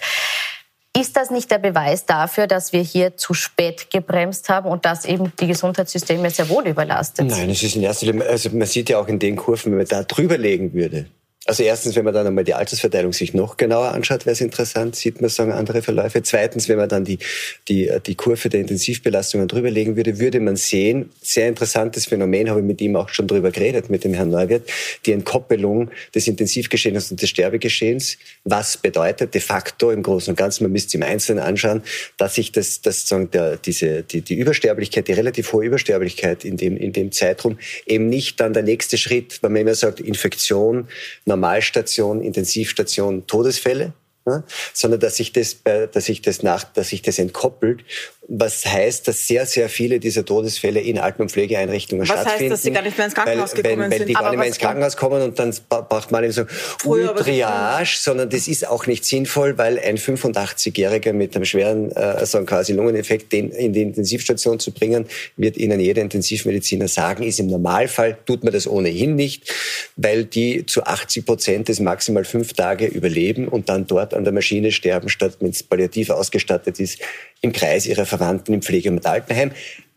[0.95, 5.05] Ist das nicht der Beweis dafür, dass wir hier zu spät gebremst haben und dass
[5.05, 7.39] eben die Gesundheitssysteme sehr wohl überlastet sind?
[7.39, 9.79] Nein, es ist in erster Linie, also man sieht ja auch in den Kurven, wenn
[9.79, 11.07] man da drüber legen würde,
[11.45, 14.95] Also erstens, wenn man dann einmal die Altersverteilung sich noch genauer anschaut, wäre es interessant,
[14.95, 16.23] sieht man sagen andere Verläufe.
[16.23, 17.19] Zweitens, wenn man dann die,
[17.67, 22.65] die, die Kurve der Intensivbelastungen drüberlegen würde, würde man sehen, sehr interessantes Phänomen, habe ich
[22.65, 24.63] mit ihm auch schon drüber geredet, mit dem Herrn Neuwirth,
[25.05, 28.17] die Entkoppelung des Intensivgeschehens und des Sterbegeschehens.
[28.45, 31.83] Was bedeutet de facto im Großen und Ganzen, man müsste im Einzelnen anschauen,
[32.17, 36.55] dass sich das, das sagen, der, diese, die, die Übersterblichkeit, die relativ hohe Übersterblichkeit in
[36.55, 40.87] dem, in dem Zeitraum eben nicht dann der nächste Schritt, wenn man immer sagt, Infektion,
[41.33, 43.93] Normalstation, Intensivstation, Todesfälle,
[44.25, 44.43] ja,
[44.73, 47.83] sondern dass sich das, dass sich das nach, dass sich das entkoppelt
[48.27, 52.35] was heißt, dass sehr, sehr viele dieser Todesfälle in Alten- und Pflegeeinrichtungen was stattfinden.
[52.35, 54.09] Was heißt, dass sie gar nicht mehr ins Krankenhaus weil, gekommen wenn, wenn sind?
[54.09, 57.95] die gar nicht mehr ins Krankenhaus kommen und dann braucht man eben so Früher, Triage,
[57.97, 62.71] sondern das ist auch nicht sinnvoll, weil ein 85-Jähriger mit einem schweren, äh, also quasi
[62.71, 65.05] Lungeneffekt, den in die Intensivstation zu bringen,
[65.35, 69.53] wird Ihnen jeder Intensivmediziner sagen, ist im Normalfall, tut man das ohnehin nicht,
[69.97, 74.31] weil die zu 80 Prozent des maximal fünf Tage überleben und dann dort an der
[74.31, 76.99] Maschine sterben, statt wenn es palliativ ausgestattet ist,
[77.41, 79.51] im Kreis ihrer Verwandten im Pflege- und Altenheim.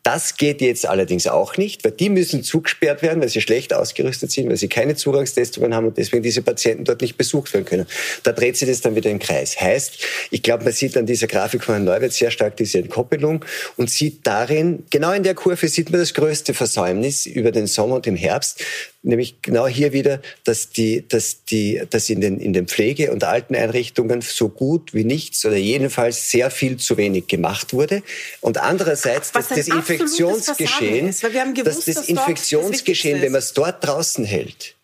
[0.07, 4.31] Das geht jetzt allerdings auch nicht, weil die müssen zugesperrt werden, weil sie schlecht ausgerüstet
[4.31, 7.87] sind, weil sie keine Zugangstestungen haben und deswegen diese Patienten dort nicht besucht werden können.
[8.23, 9.61] Da dreht sich das dann wieder im Kreis.
[9.61, 9.99] Heißt,
[10.31, 13.45] ich glaube, man sieht an dieser Grafik von Herrn Neuwirth sehr stark diese Entkoppelung
[13.77, 17.97] und sieht darin, genau in der Kurve sieht man das größte Versäumnis über den Sommer
[17.97, 18.65] und im Herbst,
[19.07, 23.25] nämlich genau hier wieder, dass die, dass die, dass in den, in den Pflege- und
[23.25, 28.03] Alteneinrichtungen so gut wie nichts oder jedenfalls sehr viel zu wenig gemacht wurde.
[28.41, 33.85] Und andererseits, dass das Infektionsgeschehen, ist, gewusst, dass das Infektionsgeschehen, das wenn man es dort
[33.87, 34.76] draußen hält,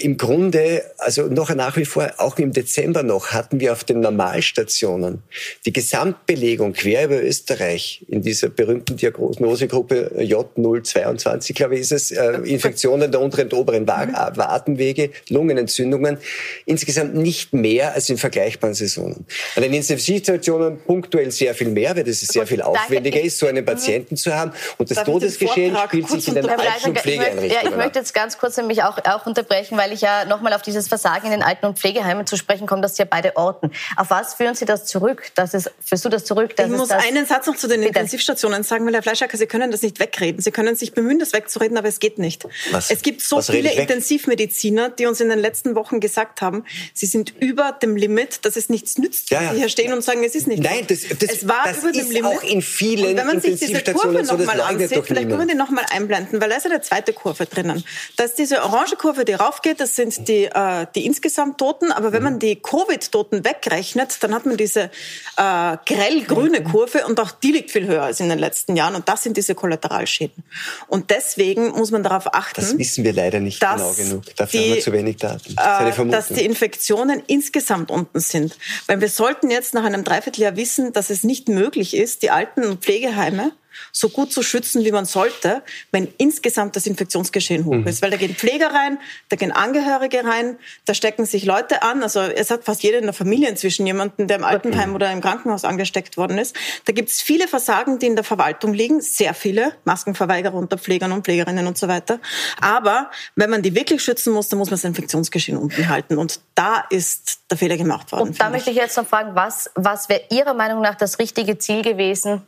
[0.00, 4.00] im Grunde, also noch nach wie vor, auch im Dezember noch, hatten wir auf den
[4.00, 5.22] Normalstationen
[5.64, 12.38] die Gesamtbelegung quer über Österreich in dieser berühmten Diagnosegruppe J022, glaube ich, ist es, äh,
[12.44, 13.90] Infektionen der unteren und oberen mhm.
[13.90, 16.18] Atemwege, Lungenentzündungen,
[16.66, 19.26] insgesamt nicht mehr als in vergleichbaren Saisonen.
[19.54, 23.64] An den Intensivstationen punktuell sehr viel mehr, weil es sehr viel aufwendiger ist, so einen
[23.64, 24.52] Patienten zu haben.
[24.78, 28.36] Und das Todesgeschehen spielt sich in den Alten- und Pflegeeinrichtungen Ja, ich möchte jetzt ganz
[28.36, 31.66] kurz nämlich auch, auch unterbrechen, weil ich ja nochmal auf dieses Versagen in den Alten-
[31.66, 33.70] und Pflegeheimen zu sprechen komme, das ja beide Orten.
[33.96, 35.30] Auf was führen Sie das zurück?
[35.34, 36.54] Dass es, führst du das zurück?
[36.58, 37.88] ich muss einen Satz noch zu den Bitte.
[37.88, 40.40] Intensivstationen sagen, weil Herr Fleischacker, Sie können das nicht wegreden.
[40.40, 42.46] Sie können sich bemühen, das wegzureden, aber es geht nicht.
[42.70, 42.90] Was?
[42.90, 47.06] Es gibt so was viele Intensivmediziner, die uns in den letzten Wochen gesagt haben, sie
[47.06, 49.52] sind über dem Limit, dass es nichts nützt, ja, ja.
[49.52, 50.62] sie hier stehen und sagen, es ist nicht.
[50.62, 52.24] Nein, das, das, es war das über ist dem Limit.
[52.24, 55.46] auch in vielen und wenn man sich diese Kurve noch mal ansieht, vielleicht können wir
[55.46, 57.84] die noch mal einblenden, weil da ist ja eine zweite Kurve drinnen.
[58.16, 61.92] Da ist diese orange Kurve, die raufgeht, das sind die, äh, die insgesamt Toten.
[61.92, 64.90] Aber wenn man die Covid-Toten wegrechnet, dann hat man diese
[65.36, 68.94] äh, grell-grüne Kurve und auch die liegt viel höher als in den letzten Jahren.
[68.94, 70.44] Und das sind diese Kollateralschäden.
[70.88, 72.60] Und deswegen muss man darauf achten.
[72.60, 74.24] Das wissen wir leider nicht genau genug.
[74.36, 75.54] Dafür die, haben wir zu wenig Daten.
[75.56, 78.56] Das äh, dass die Infektionen insgesamt unten sind.
[78.86, 82.64] Weil wir sollten jetzt nach einem Dreivierteljahr wissen, dass es nicht möglich ist, die Alten-
[82.64, 83.52] und Pflegeheime
[83.92, 87.86] so gut zu schützen, wie man sollte, wenn insgesamt das Infektionsgeschehen hoch mhm.
[87.86, 88.02] ist.
[88.02, 92.02] Weil da gehen Pfleger rein, da gehen Angehörige rein, da stecken sich Leute an.
[92.02, 95.20] Also es hat fast jeder in der Familie inzwischen jemanden, der im Altenheim oder im
[95.20, 96.56] Krankenhaus angesteckt worden ist.
[96.84, 101.12] Da gibt es viele Versagen, die in der Verwaltung liegen, sehr viele, Maskenverweigerer unter Pflegern
[101.12, 102.20] und Pflegerinnen und so weiter.
[102.60, 106.18] Aber wenn man die wirklich schützen muss, dann muss man das Infektionsgeschehen unten halten.
[106.18, 108.28] Und da ist der Fehler gemacht worden.
[108.28, 111.58] Und da möchte ich jetzt noch fragen, was, was wäre Ihrer Meinung nach das richtige
[111.58, 112.46] Ziel gewesen,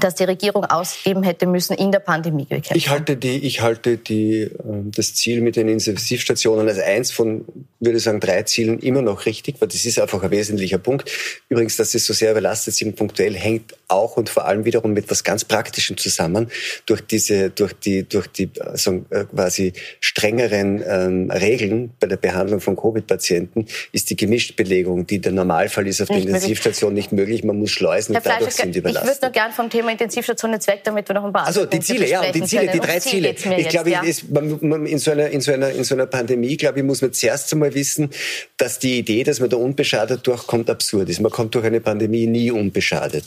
[0.00, 4.50] das die Regierung ausgeben hätte müssen in der Pandemie Ich halte, die, ich halte die,
[4.64, 7.44] ähm, das Ziel mit den Intensivstationen als eins von,
[7.80, 11.10] würde ich sagen, drei Zielen immer noch richtig, weil das ist einfach ein wesentlicher Punkt.
[11.48, 15.10] Übrigens, dass sie so sehr überlastet sind punktuell, hängt auch und vor allem wiederum mit
[15.10, 16.50] was ganz Praktischem zusammen.
[16.84, 19.04] Durch diese, durch die, durch die also
[19.34, 25.86] quasi strengeren ähm, Regeln bei der Behandlung von Covid-Patienten ist die Gemischtbelegung, die der Normalfall
[25.86, 27.44] ist auf der Intensivstation nicht möglich.
[27.44, 29.10] Man muss schleusen Herr und dadurch sind überlastet.
[29.10, 31.66] Ich würde nur gern vom Thema Intensivstation jetzt weg, damit wir noch ein paar Also
[31.66, 33.30] die Ziele, ja, die Ziele, die drei Ziele.
[33.30, 34.02] Ich glaube, ja.
[34.02, 36.84] ist, man, man, in, so einer, in, so einer, in so einer Pandemie, glaube ich,
[36.84, 38.10] muss man zuerst einmal wissen,
[38.56, 41.20] dass die Idee, dass man da unbeschadet durchkommt, absurd ist.
[41.20, 43.24] Man kommt durch eine Pandemie nie unbeschadet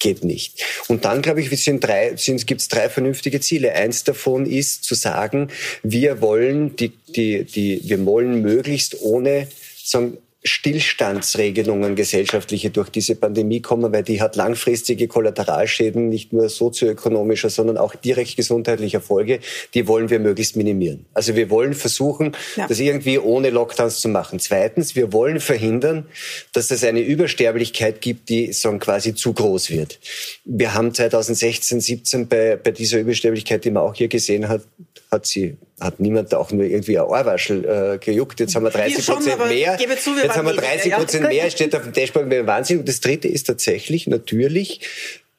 [0.00, 0.64] geht nicht.
[0.88, 3.74] Und dann, glaube ich, sind drei, sind, gibt es drei vernünftige Ziele.
[3.74, 5.48] Eins davon ist zu sagen,
[5.82, 9.46] wir wollen die, die, die, wir wollen möglichst ohne
[9.84, 17.50] sagen, Stillstandsregelungen gesellschaftliche durch diese Pandemie kommen, weil die hat langfristige Kollateralschäden, nicht nur sozioökonomischer,
[17.50, 19.40] sondern auch direkt gesundheitlicher Folge.
[19.74, 21.04] Die wollen wir möglichst minimieren.
[21.12, 22.66] Also wir wollen versuchen, ja.
[22.66, 24.38] das irgendwie ohne Lockdowns zu machen.
[24.38, 26.06] Zweitens, wir wollen verhindern,
[26.54, 29.98] dass es eine Übersterblichkeit gibt, die so quasi zu groß wird.
[30.46, 34.62] Wir haben 2016, 17 bei, bei dieser Übersterblichkeit, die man auch hier gesehen hat,
[35.10, 38.38] hat sie hat niemand auch nur irgendwie ein Ohrwaschel äh, gejuckt.
[38.38, 39.78] Jetzt haben wir 30 Prozent mehr.
[39.78, 41.28] Zu, wir jetzt haben wir 30 Prozent ja.
[41.30, 42.80] mehr, steht auf dem Dashboard, wir Wahnsinn.
[42.80, 44.80] Und das Dritte ist tatsächlich natürlich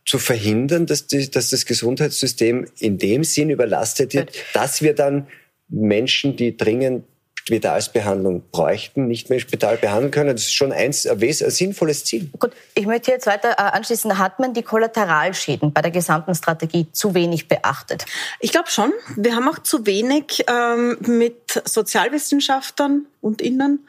[0.05, 5.27] zu verhindern, dass, die, dass das Gesundheitssystem in dem Sinn überlastet wird, dass wir dann
[5.69, 7.05] Menschen, die dringend
[7.45, 10.35] Spitalsbehandlung bräuchten, nicht mehr im Spital behandeln können.
[10.35, 12.29] Das ist schon eins, ein, ein sinnvolles Ziel.
[12.39, 14.17] Gut, ich möchte jetzt weiter äh, anschließen.
[14.17, 18.05] Hat man die Kollateralschäden bei der gesamten Strategie zu wenig beachtet?
[18.39, 18.93] Ich glaube schon.
[19.15, 23.87] Wir haben auch zu wenig ähm, mit Sozialwissenschaftlern und Innen,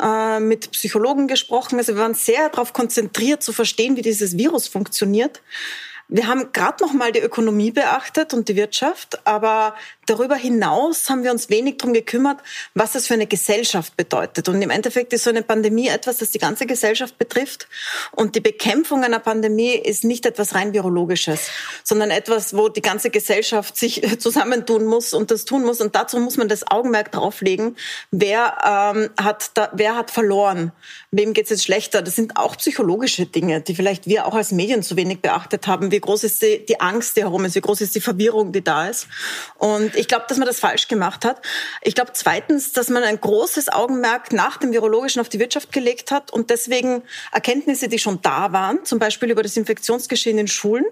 [0.00, 1.78] äh, mit Psychologen gesprochen.
[1.78, 5.40] Also wir waren sehr darauf konzentriert zu verstehen, wie dieses Virus funktioniert.
[6.14, 11.24] Wir haben gerade noch mal die Ökonomie beachtet und die Wirtschaft, aber darüber hinaus haben
[11.24, 12.38] wir uns wenig darum gekümmert,
[12.74, 14.46] was das für eine Gesellschaft bedeutet.
[14.50, 17.66] Und im Endeffekt ist so eine Pandemie etwas, das die ganze Gesellschaft betrifft.
[18.10, 21.48] Und die Bekämpfung einer Pandemie ist nicht etwas rein virologisches,
[21.82, 25.80] sondern etwas, wo die ganze Gesellschaft sich zusammentun muss und das tun muss.
[25.80, 27.74] Und dazu muss man das Augenmerk drauflegen,
[28.10, 30.72] wer ähm, hat da, wer hat verloren,
[31.10, 32.02] wem geht es jetzt schlechter.
[32.02, 35.90] Das sind auch psychologische Dinge, die vielleicht wir auch als Medien zu wenig beachtet haben.
[35.90, 37.54] Wie groß ist die, die Angst, die herum ist?
[37.54, 39.08] Wie groß ist die Verwirrung, die da ist?
[39.56, 41.40] Und ich glaube, dass man das falsch gemacht hat.
[41.80, 46.10] Ich glaube zweitens, dass man ein großes Augenmerk nach dem Virologischen auf die Wirtschaft gelegt
[46.10, 50.84] hat und deswegen Erkenntnisse, die schon da waren, zum Beispiel über das Infektionsgeschehen in Schulen,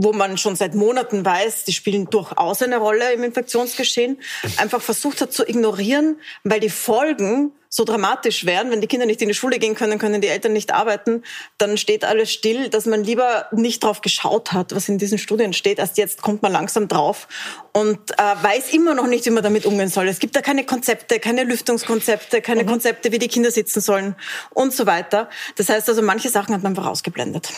[0.00, 4.20] wo man schon seit Monaten weiß, die spielen durchaus eine Rolle im Infektionsgeschehen,
[4.56, 9.20] einfach versucht hat zu ignorieren, weil die Folgen so dramatisch wären, wenn die Kinder nicht
[9.22, 11.24] in die Schule gehen können, können die Eltern nicht arbeiten,
[11.58, 15.52] dann steht alles still, dass man lieber nicht drauf geschaut hat, was in diesen Studien
[15.52, 15.80] steht.
[15.80, 17.26] Erst jetzt kommt man langsam drauf
[17.72, 20.06] und äh, weiß immer noch nicht, wie man damit umgehen soll.
[20.06, 22.68] Es gibt da keine Konzepte, keine Lüftungskonzepte, keine mhm.
[22.68, 24.14] Konzepte, wie die Kinder sitzen sollen
[24.50, 25.28] und so weiter.
[25.56, 27.50] Das heißt also, manche Sachen hat man einfach ausgeblendet.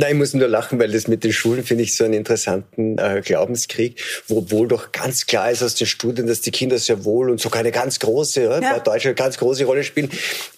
[0.00, 2.96] Nein, ich muss nur lachen, weil das mit den Schulen finde ich so einen interessanten
[2.96, 7.04] äh, Glaubenskrieg, wo wohl doch ganz klar ist aus den Studien, dass die Kinder sehr
[7.04, 8.60] wohl und sogar eine ganz große, ja.
[8.60, 10.08] bei Deutschland ganz große Rolle spielen.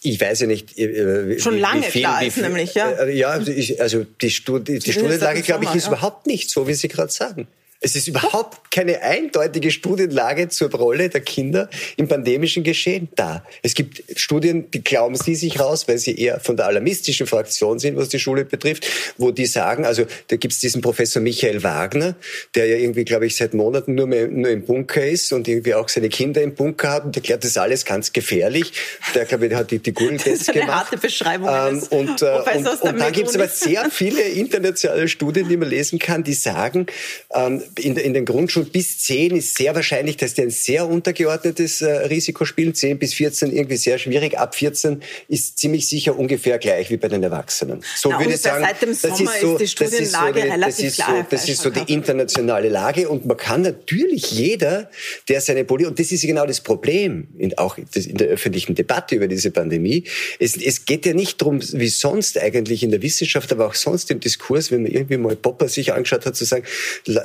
[0.01, 2.89] Ich weiß ja nicht, äh, schon wie, lange wie viel, klar ist viel, nämlich, ja.
[2.93, 5.93] Äh, ja, ich, also die, Studi die Studienlage, glaube ich, ist ja.
[5.93, 7.49] überhaupt nicht so, wie Sie gerade sagen.
[7.83, 13.45] Es ist überhaupt keine eindeutige Studienlage zur Rolle der Kinder im pandemischen Geschehen da.
[13.63, 17.81] Es gibt Studien, die glauben sie sich raus, weil sie eher von der alarmistischen Fraktion
[17.81, 18.87] sind, was die Schule betrifft,
[19.19, 22.15] wo die sagen, also da gibt es diesen Professor Michael Wagner,
[22.55, 25.75] der ja irgendwie, glaube ich, seit Monaten nur, mehr, nur im Bunker ist und irgendwie
[25.75, 28.73] auch seine Kinder im Bunker hat und erklärt, das alles ganz gefährlich.
[29.15, 30.63] Der, glaube ich, hat die, die Google-Tests gemacht.
[30.63, 31.49] Eine harte Beschreibung.
[31.51, 35.69] Ähm, und, äh, und, und da gibt es aber sehr viele internationale Studien, die man
[35.69, 36.87] lesen kann, die sagen,
[37.35, 41.83] ähm, in, in den Grundschulen bis 10 ist sehr wahrscheinlich, dass die ein sehr untergeordnetes
[41.83, 42.75] äh, Risiko spielen.
[42.75, 44.39] 10 bis 14 irgendwie sehr schwierig.
[44.39, 47.83] Ab 14 ist ziemlich sicher ungefähr gleich wie bei den Erwachsenen.
[47.97, 50.47] So Na, würde ich sagen, seit dem Sommer das ist, so, ist die Studienlage ist
[50.47, 50.97] so relativ das ist.
[50.97, 54.91] So, das ist so die internationale Lage und man kann natürlich jeder,
[55.29, 59.17] der seine Politik, und das ist genau das Problem, in, auch in der öffentlichen Debatte
[59.17, 60.05] über diese Pandemie,
[60.39, 64.11] es, es geht ja nicht darum, wie sonst eigentlich in der Wissenschaft, aber auch sonst
[64.11, 66.65] im Diskurs, wenn man irgendwie mal Popper sich angeschaut hat, zu sagen,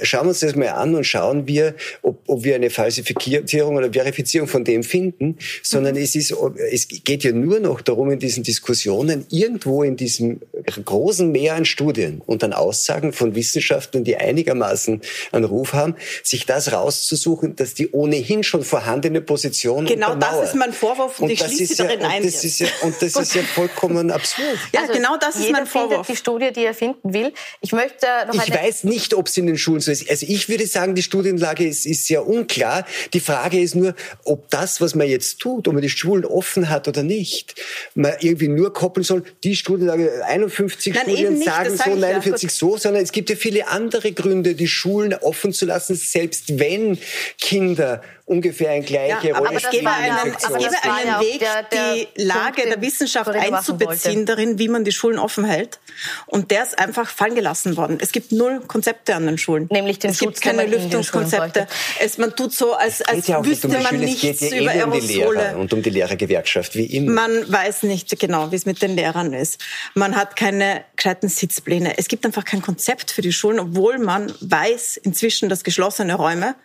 [0.04, 3.92] schauen wir uns das mal an und schauen wir, ob, ob wir eine Falsifizierung oder
[3.92, 6.02] Verifizierung von dem finden, sondern mhm.
[6.02, 6.34] es ist,
[6.72, 10.40] es geht ja nur noch darum, in diesen Diskussionen irgendwo in diesem
[10.86, 16.46] großen Meer an Studien und an Aussagen von Wissenschaftlern, die einigermaßen einen Ruf haben, sich
[16.46, 21.32] das rauszusuchen, dass die ohnehin schon vorhandene Position Genau das ist mein Vorwurf und, und
[21.32, 22.24] ich schließe ja, darin ein.
[22.24, 24.58] Das ist ja, und das ist ja vollkommen absurd.
[24.74, 26.08] Ja, also genau das ist mein Vorwurf.
[26.08, 27.34] die Studie, die er finden will.
[27.62, 30.10] Ich möchte noch Ich weiß nicht, ob es in den Schulen so ist.
[30.10, 32.86] Also ich würde sagen, die Studienlage ist, ist sehr unklar.
[33.14, 36.70] Die Frage ist nur, ob das, was man jetzt tut, ob man die Schulen offen
[36.70, 37.56] hat oder nicht,
[37.96, 42.56] man irgendwie nur koppeln soll, die Studienlage, 51 Nein, Studien sagen so, 49 ja.
[42.56, 46.98] so, sondern es gibt ja viele andere Gründe, die Schulen offen zu lassen, selbst wenn
[47.40, 49.88] Kinder ungefähr ein gleiche ja, Rolle spielen.
[49.88, 54.60] Aber es gäbe einen, einen Weg, der, der die Lage Punkt, der Wissenschaft einzubeziehen darin,
[54.60, 55.80] wie man die Schulen offen hält.
[56.26, 57.98] Und der ist einfach fallen gelassen worden.
[58.02, 59.68] Es gibt null Konzepte an den Schulen.
[59.72, 61.68] Nämlich den Es gibt keine Lüftungskonzepte.
[62.02, 64.00] Es, man tut so, als, als ja wüsste um man Schule.
[64.00, 67.12] nichts es geht ja über eh um die Lehrer und um die Lehrergewerkschaft, wie immer.
[67.12, 69.64] Man weiß nicht genau, wie es mit den Lehrern ist.
[69.94, 71.98] Man hat keine gescheiten Sitzpläne.
[71.98, 76.56] Es gibt einfach kein Konzept für die Schulen, obwohl man weiß inzwischen, dass geschlossene Räume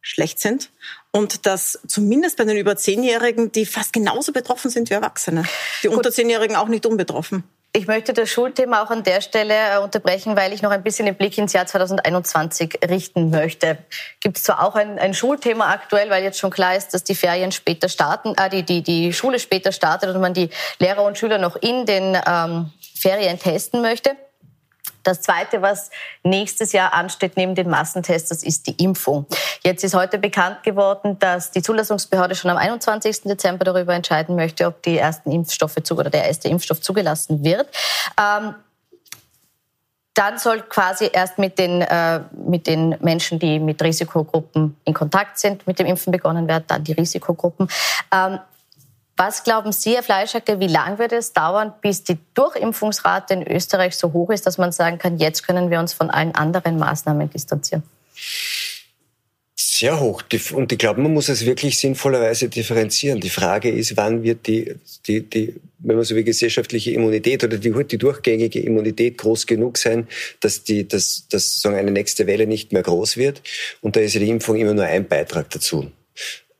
[0.00, 0.70] schlecht sind
[1.12, 5.44] und dass zumindest bei den über Zehnjährigen, die fast genauso betroffen sind wie Erwachsene,
[5.82, 5.96] die Gut.
[5.96, 7.44] unter Zehnjährigen auch nicht unbetroffen.
[7.72, 11.06] Ich möchte das Schulthema auch an der Stelle äh, unterbrechen, weil ich noch ein bisschen
[11.06, 13.78] den Blick ins Jahr 2021 richten möchte.
[14.18, 17.14] Gibt es zwar auch ein, ein, Schulthema aktuell, weil jetzt schon klar ist, dass die
[17.14, 21.16] Ferien später starten, äh, die, die, die Schule später startet und man die Lehrer und
[21.16, 24.16] Schüler noch in den ähm, Ferien testen möchte.
[25.02, 25.90] Das Zweite, was
[26.22, 29.26] nächstes Jahr ansteht neben den Massentests, das ist die Impfung.
[29.62, 33.22] Jetzt ist heute bekannt geworden, dass die Zulassungsbehörde schon am 21.
[33.22, 37.68] Dezember darüber entscheiden möchte, ob die ersten Impfstoffe oder der erste Impfstoff zugelassen wird.
[38.18, 38.54] Ähm,
[40.14, 45.38] dann soll quasi erst mit den, äh, mit den Menschen, die mit Risikogruppen in Kontakt
[45.38, 47.68] sind, mit dem Impfen begonnen werden, dann die Risikogruppen.
[48.12, 48.38] Ähm,
[49.20, 53.94] was glauben Sie, Herr Fleischhacke, wie lange wird es dauern, bis die Durchimpfungsrate in Österreich
[53.94, 57.28] so hoch ist, dass man sagen kann, jetzt können wir uns von allen anderen Maßnahmen
[57.28, 57.82] distanzieren?
[59.54, 60.22] Sehr hoch.
[60.54, 63.20] Und ich glaube, man muss es wirklich sinnvollerweise differenzieren.
[63.20, 64.74] Die Frage ist, wann wird die,
[65.06, 69.76] die, die wenn man so wie gesellschaftliche Immunität oder die, die durchgängige Immunität groß genug
[69.76, 70.08] sein,
[70.40, 73.42] dass die, dass, dass sozusagen eine nächste Welle nicht mehr groß wird.
[73.82, 75.90] Und da ist die Impfung immer nur ein Beitrag dazu.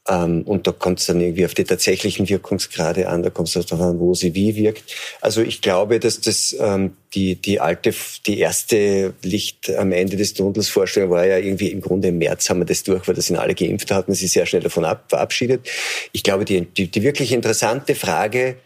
[0.09, 3.67] Ähm, und da kommt es dann irgendwie auf die tatsächlichen Wirkungsgrade an, da kommt es
[3.67, 4.95] darauf an, wo sie wie wirkt.
[5.21, 7.93] Also ich glaube, dass das ähm, die, die alte,
[8.27, 12.49] die erste Licht am Ende des Tunnels Vorstellung war ja irgendwie im Grunde im März
[12.49, 14.63] haben wir das durch, weil das sind alle geimpft, da hat man sich sehr schnell
[14.63, 15.69] davon ab, verabschiedet.
[16.13, 18.57] Ich glaube, die, die, die wirklich interessante Frage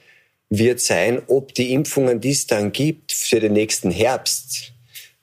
[0.51, 4.73] wird sein, ob die Impfungen, die es dann gibt für den nächsten Herbst,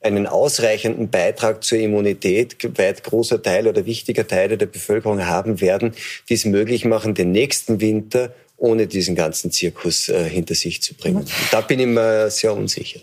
[0.01, 5.93] einen ausreichenden Beitrag zur Immunität weit großer Teil oder wichtiger Teile der Bevölkerung haben werden,
[6.27, 10.93] die es möglich machen, den nächsten Winter ohne diesen ganzen Zirkus äh, hinter sich zu
[10.93, 11.25] bringen.
[11.51, 12.99] Da bin ich mir sehr unsicher.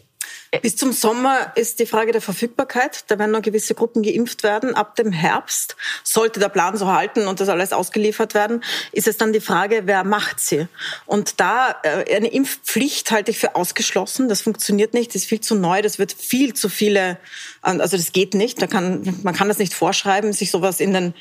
[0.63, 3.05] Bis zum Sommer ist die Frage der Verfügbarkeit.
[3.09, 4.75] Da werden noch gewisse Gruppen geimpft werden.
[4.75, 9.19] Ab dem Herbst, sollte der Plan so halten und das alles ausgeliefert werden, ist es
[9.19, 10.67] dann die Frage, wer macht sie?
[11.05, 14.29] Und da äh, eine Impfpflicht halte ich für ausgeschlossen.
[14.29, 17.19] Das funktioniert nicht, das ist viel zu neu, das wird viel zu viele,
[17.63, 18.63] äh, also das geht nicht.
[18.63, 21.15] Da kann, man kann das nicht vorschreiben, sich sowas in den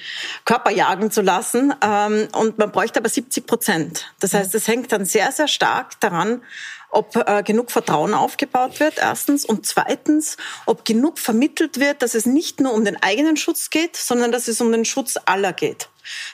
[0.46, 1.74] Körper jagen zu lassen.
[1.84, 4.14] Ähm, und man bräuchte aber 70 Prozent.
[4.22, 6.42] Das heißt, es hängt dann sehr, sehr stark daran,
[6.90, 9.46] ob äh, genug Vertrauen aufgebaut wird, erstens.
[9.46, 13.96] Und zweitens, ob genug vermittelt wird, dass es nicht nur um den eigenen Schutz geht,
[13.96, 15.90] sondern dass es um den Schutz aller geht.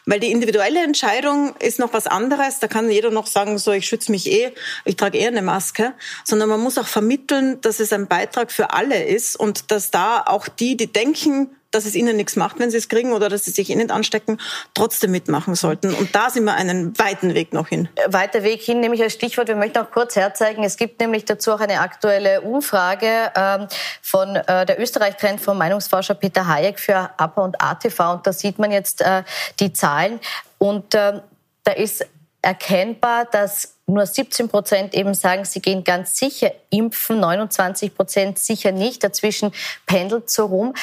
[0.05, 2.59] Weil die individuelle Entscheidung ist noch was anderes.
[2.59, 4.53] Da kann jeder noch sagen, so, ich schütze mich eh,
[4.85, 5.93] ich trage eh eine Maske.
[6.23, 10.21] Sondern man muss auch vermitteln, dass es ein Beitrag für alle ist und dass da
[10.21, 13.45] auch die, die denken, dass es ihnen nichts macht, wenn sie es kriegen oder dass
[13.45, 14.39] sie sich eh nicht anstecken,
[14.73, 15.93] trotzdem mitmachen sollten.
[15.93, 17.89] Und da sind wir einen weiten Weg noch hin.
[18.07, 21.51] Weiter Weg hin, nämlich als Stichwort, wir möchten auch kurz herzeigen, es gibt nämlich dazu
[21.51, 23.67] auch eine aktuelle Umfrage ähm,
[24.01, 27.99] von äh, der Österreich-Trend vom Meinungsforscher Peter Hayek für APA und ATV.
[28.13, 29.23] Und da sieht man jetzt äh,
[29.59, 30.19] die Zahlen.
[30.59, 31.21] Und äh,
[31.63, 32.05] da ist
[32.41, 38.71] erkennbar, dass nur 17 Prozent eben sagen, sie gehen ganz sicher impfen, 29 Prozent sicher
[38.71, 39.03] nicht.
[39.03, 39.51] Dazwischen
[39.85, 40.73] pendelt so rum.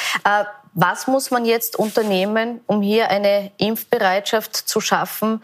[0.73, 5.41] Was muss man jetzt unternehmen, um hier eine Impfbereitschaft zu schaffen,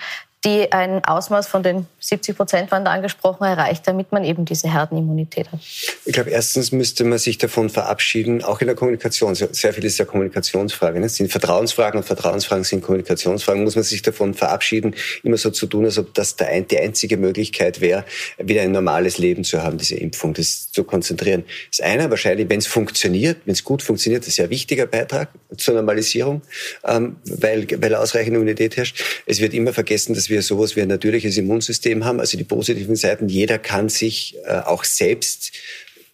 [0.48, 4.72] die ein Ausmaß von den 70 Prozent waren da angesprochen, erreicht, damit man eben diese
[4.72, 5.60] Herdenimmunität hat?
[6.06, 9.36] Ich glaube, erstens müsste man sich davon verabschieden, auch in der Kommunikation.
[9.36, 11.00] Sehr viel ist ja Kommunikationsfrage.
[11.00, 11.08] Ne?
[11.08, 13.64] Es sind Vertrauensfragen und Vertrauensfragen sind Kommunikationsfragen.
[13.64, 17.82] Muss man sich davon verabschieden, immer so zu tun, als ob das die einzige Möglichkeit
[17.82, 18.06] wäre,
[18.38, 21.44] wieder ein normales Leben zu haben, diese Impfung, das zu konzentrieren.
[21.72, 24.86] Das eine, wahrscheinlich, wenn es funktioniert, wenn es gut funktioniert, das ist ja ein wichtiger
[24.86, 26.42] Beitrag zur Normalisierung,
[26.86, 29.04] ähm, weil, weil ausreichend Immunität herrscht.
[29.26, 32.96] Es wird immer vergessen, dass wir sowas wie ein natürliches Immunsystem haben, also die positiven
[32.96, 33.30] Seiten.
[33.30, 35.52] Jeder kann sich äh, auch selbst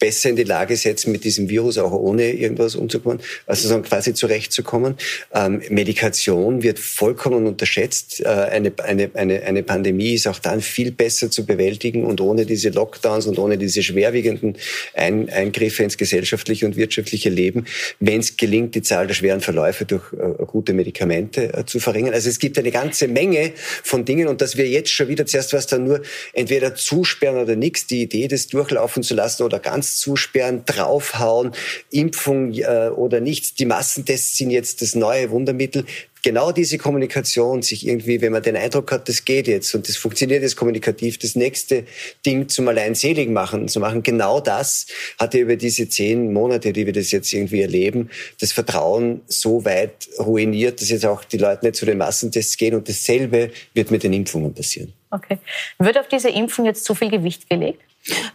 [0.03, 4.13] besser in die Lage setzen, mit diesem Virus auch ohne irgendwas umzukommen, also so quasi
[4.13, 4.95] zurechtzukommen.
[5.33, 8.19] Ähm, Medikation wird vollkommen unterschätzt.
[8.19, 12.45] Äh, eine, eine, eine, eine Pandemie ist auch dann viel besser zu bewältigen und ohne
[12.45, 14.57] diese Lockdowns und ohne diese schwerwiegenden
[14.93, 17.63] Ein Eingriffe ins gesellschaftliche und wirtschaftliche Leben,
[18.01, 22.13] wenn es gelingt, die Zahl der schweren Verläufe durch äh, gute Medikamente äh, zu verringern.
[22.13, 25.53] Also es gibt eine ganze Menge von Dingen und dass wir jetzt schon wieder zuerst
[25.53, 26.01] was dann nur
[26.33, 31.51] entweder zusperren oder nichts, die Idee, das durchlaufen zu lassen oder ganz zusperren, draufhauen,
[31.89, 33.59] Impfung äh, oder nicht.
[33.59, 35.85] Die Massentests sind jetzt das neue Wundermittel
[36.23, 39.97] genau diese Kommunikation, sich irgendwie, wenn man den Eindruck hat, das geht jetzt und das
[39.97, 41.85] funktioniert jetzt kommunikativ, das nächste
[42.25, 44.87] Ding zum alleinselig machen, zu machen, genau das
[45.19, 49.65] hat ja über diese zehn Monate, die wir das jetzt irgendwie erleben, das Vertrauen so
[49.65, 53.91] weit ruiniert, dass jetzt auch die Leute nicht zu den Massentests gehen und dasselbe wird
[53.91, 54.93] mit den Impfungen passieren.
[55.11, 55.37] Okay.
[55.77, 57.83] Wird auf diese Impfung jetzt zu viel Gewicht gelegt?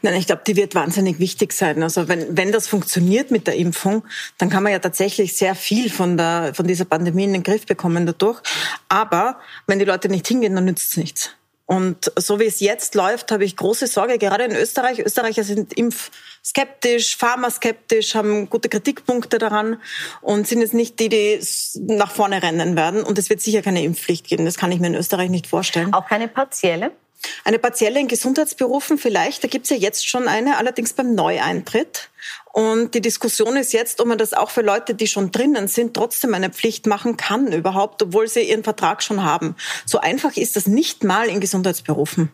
[0.00, 1.82] Nein, ich glaube, die wird wahnsinnig wichtig sein.
[1.82, 4.04] Also wenn, wenn das funktioniert mit der Impfung,
[4.38, 7.66] dann kann man ja tatsächlich sehr viel von, der, von dieser Pandemie in den Griff
[7.66, 8.40] bekommen dadurch.
[8.88, 11.30] Aber wenn die Leute nicht hingehen, dann nützt es nichts.
[11.66, 15.00] Und so wie es jetzt läuft, habe ich große Sorge, gerade in Österreich.
[15.00, 19.76] Österreicher sind impfskeptisch, pharmaskeptisch, haben gute Kritikpunkte daran
[20.22, 21.38] und sind jetzt nicht die, die
[21.74, 23.02] nach vorne rennen werden.
[23.02, 24.46] Und es wird sicher keine Impfpflicht geben.
[24.46, 25.92] Das kann ich mir in Österreich nicht vorstellen.
[25.92, 26.92] Auch keine partielle?
[27.44, 32.10] Eine partielle in Gesundheitsberufen vielleicht, da gibt es ja jetzt schon eine, allerdings beim Neueintritt.
[32.52, 35.94] Und die Diskussion ist jetzt, ob man das auch für Leute, die schon drinnen sind,
[35.94, 39.56] trotzdem eine Pflicht machen kann überhaupt, obwohl sie ihren Vertrag schon haben.
[39.84, 42.30] So einfach ist das nicht mal in Gesundheitsberufen.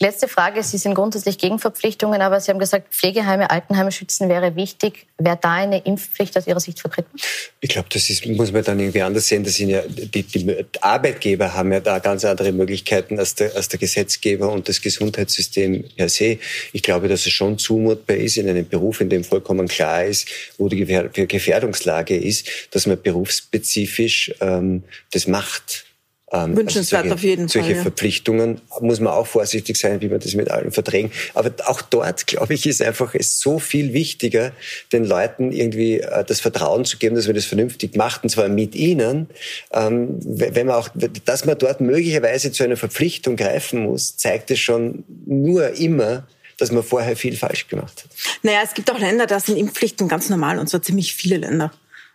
[0.00, 0.62] Letzte Frage.
[0.64, 5.06] Sie sind grundsätzlich gegen Verpflichtungen, aber Sie haben gesagt, Pflegeheime, Altenheime schützen wäre wichtig.
[5.18, 7.16] Wäre da eine Impfpflicht aus Ihrer Sicht vertreten?
[7.60, 9.44] Ich glaube, das ist, muss man dann irgendwie anders sehen.
[9.44, 13.68] Das sind ja, die, die Arbeitgeber haben ja da ganz andere Möglichkeiten als der, als
[13.68, 16.38] der Gesetzgeber und das Gesundheitssystem per se.
[16.72, 20.28] Ich glaube, dass es schon zumutbar ist in einem Beruf, in dem vollkommen klar ist,
[20.58, 25.84] wo die Gefährdungslage ist, dass man berufsspezifisch ähm, das macht.
[26.32, 27.62] Ähm, Wünschenswert also auf jeden Fall.
[27.62, 27.82] Solche ja.
[27.82, 31.10] Verpflichtungen muss man auch vorsichtig sein, wie man das mit allen Verträgen.
[31.34, 34.52] Aber auch dort, glaube ich, ist einfach es so viel wichtiger,
[34.92, 38.48] den Leuten irgendwie äh, das Vertrauen zu geben, dass man das vernünftig macht, und zwar
[38.48, 39.28] mit ihnen.
[39.72, 40.88] Ähm, wenn man auch,
[41.24, 46.26] dass man dort möglicherweise zu einer Verpflichtung greifen muss, zeigt es schon nur immer,
[46.58, 48.10] dass man vorher viel falsch gemacht hat.
[48.42, 51.72] Naja, es gibt auch Länder, da sind Impfpflichten ganz normal, und zwar ziemlich viele Länder.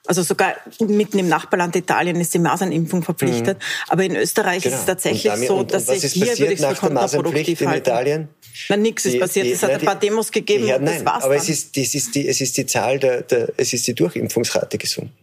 [0.08, 3.58] Also sogar mitten im Nachbarland Italien ist die Masernimpfung verpflichtet.
[3.58, 3.90] Mhm.
[3.90, 4.76] Aber in Österreich genau.
[4.76, 8.30] ist es tatsächlich damit, so, dass sich hier würde ich es für kontraproduktiv in Italien?
[8.70, 9.46] Nein, nichts ist passiert.
[9.48, 10.66] Die, es hat nein, ein paar Demos gegeben.
[10.66, 11.44] Ja, nein, das war's aber dann.
[11.44, 14.78] es ist, das ist die, es ist die Zahl der, der, es ist die Durchimpfungsrate
[14.78, 15.14] gesunken.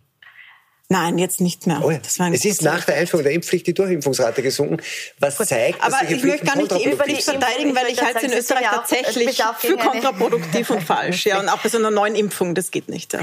[0.93, 1.80] Nein, jetzt nicht mehr.
[1.83, 2.01] Oh ja.
[2.33, 4.76] es ist nach der Einführung der Impfpflicht die Durchimpfungsrate gesunken,
[5.18, 5.47] was Gut.
[5.47, 8.39] zeigt, dass Aber ich möchte gar nicht die Impfpflicht verteidigen, weil ich halte es in
[8.39, 11.24] Österreich tatsächlich für kontraproduktiv und falsch.
[11.24, 13.14] Ja, und auch bei so einer neuen Impfung, das geht nicht.
[13.14, 13.20] Ja.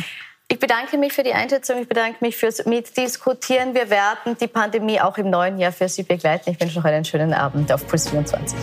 [0.52, 3.76] Ich bedanke mich für die Einschätzung, ich bedanke mich fürs Mitdiskutieren.
[3.76, 6.50] Wir werden die Pandemie auch im neuen Jahr für Sie begleiten.
[6.50, 8.58] Ich wünsche noch einen schönen Abend auf Puls 24.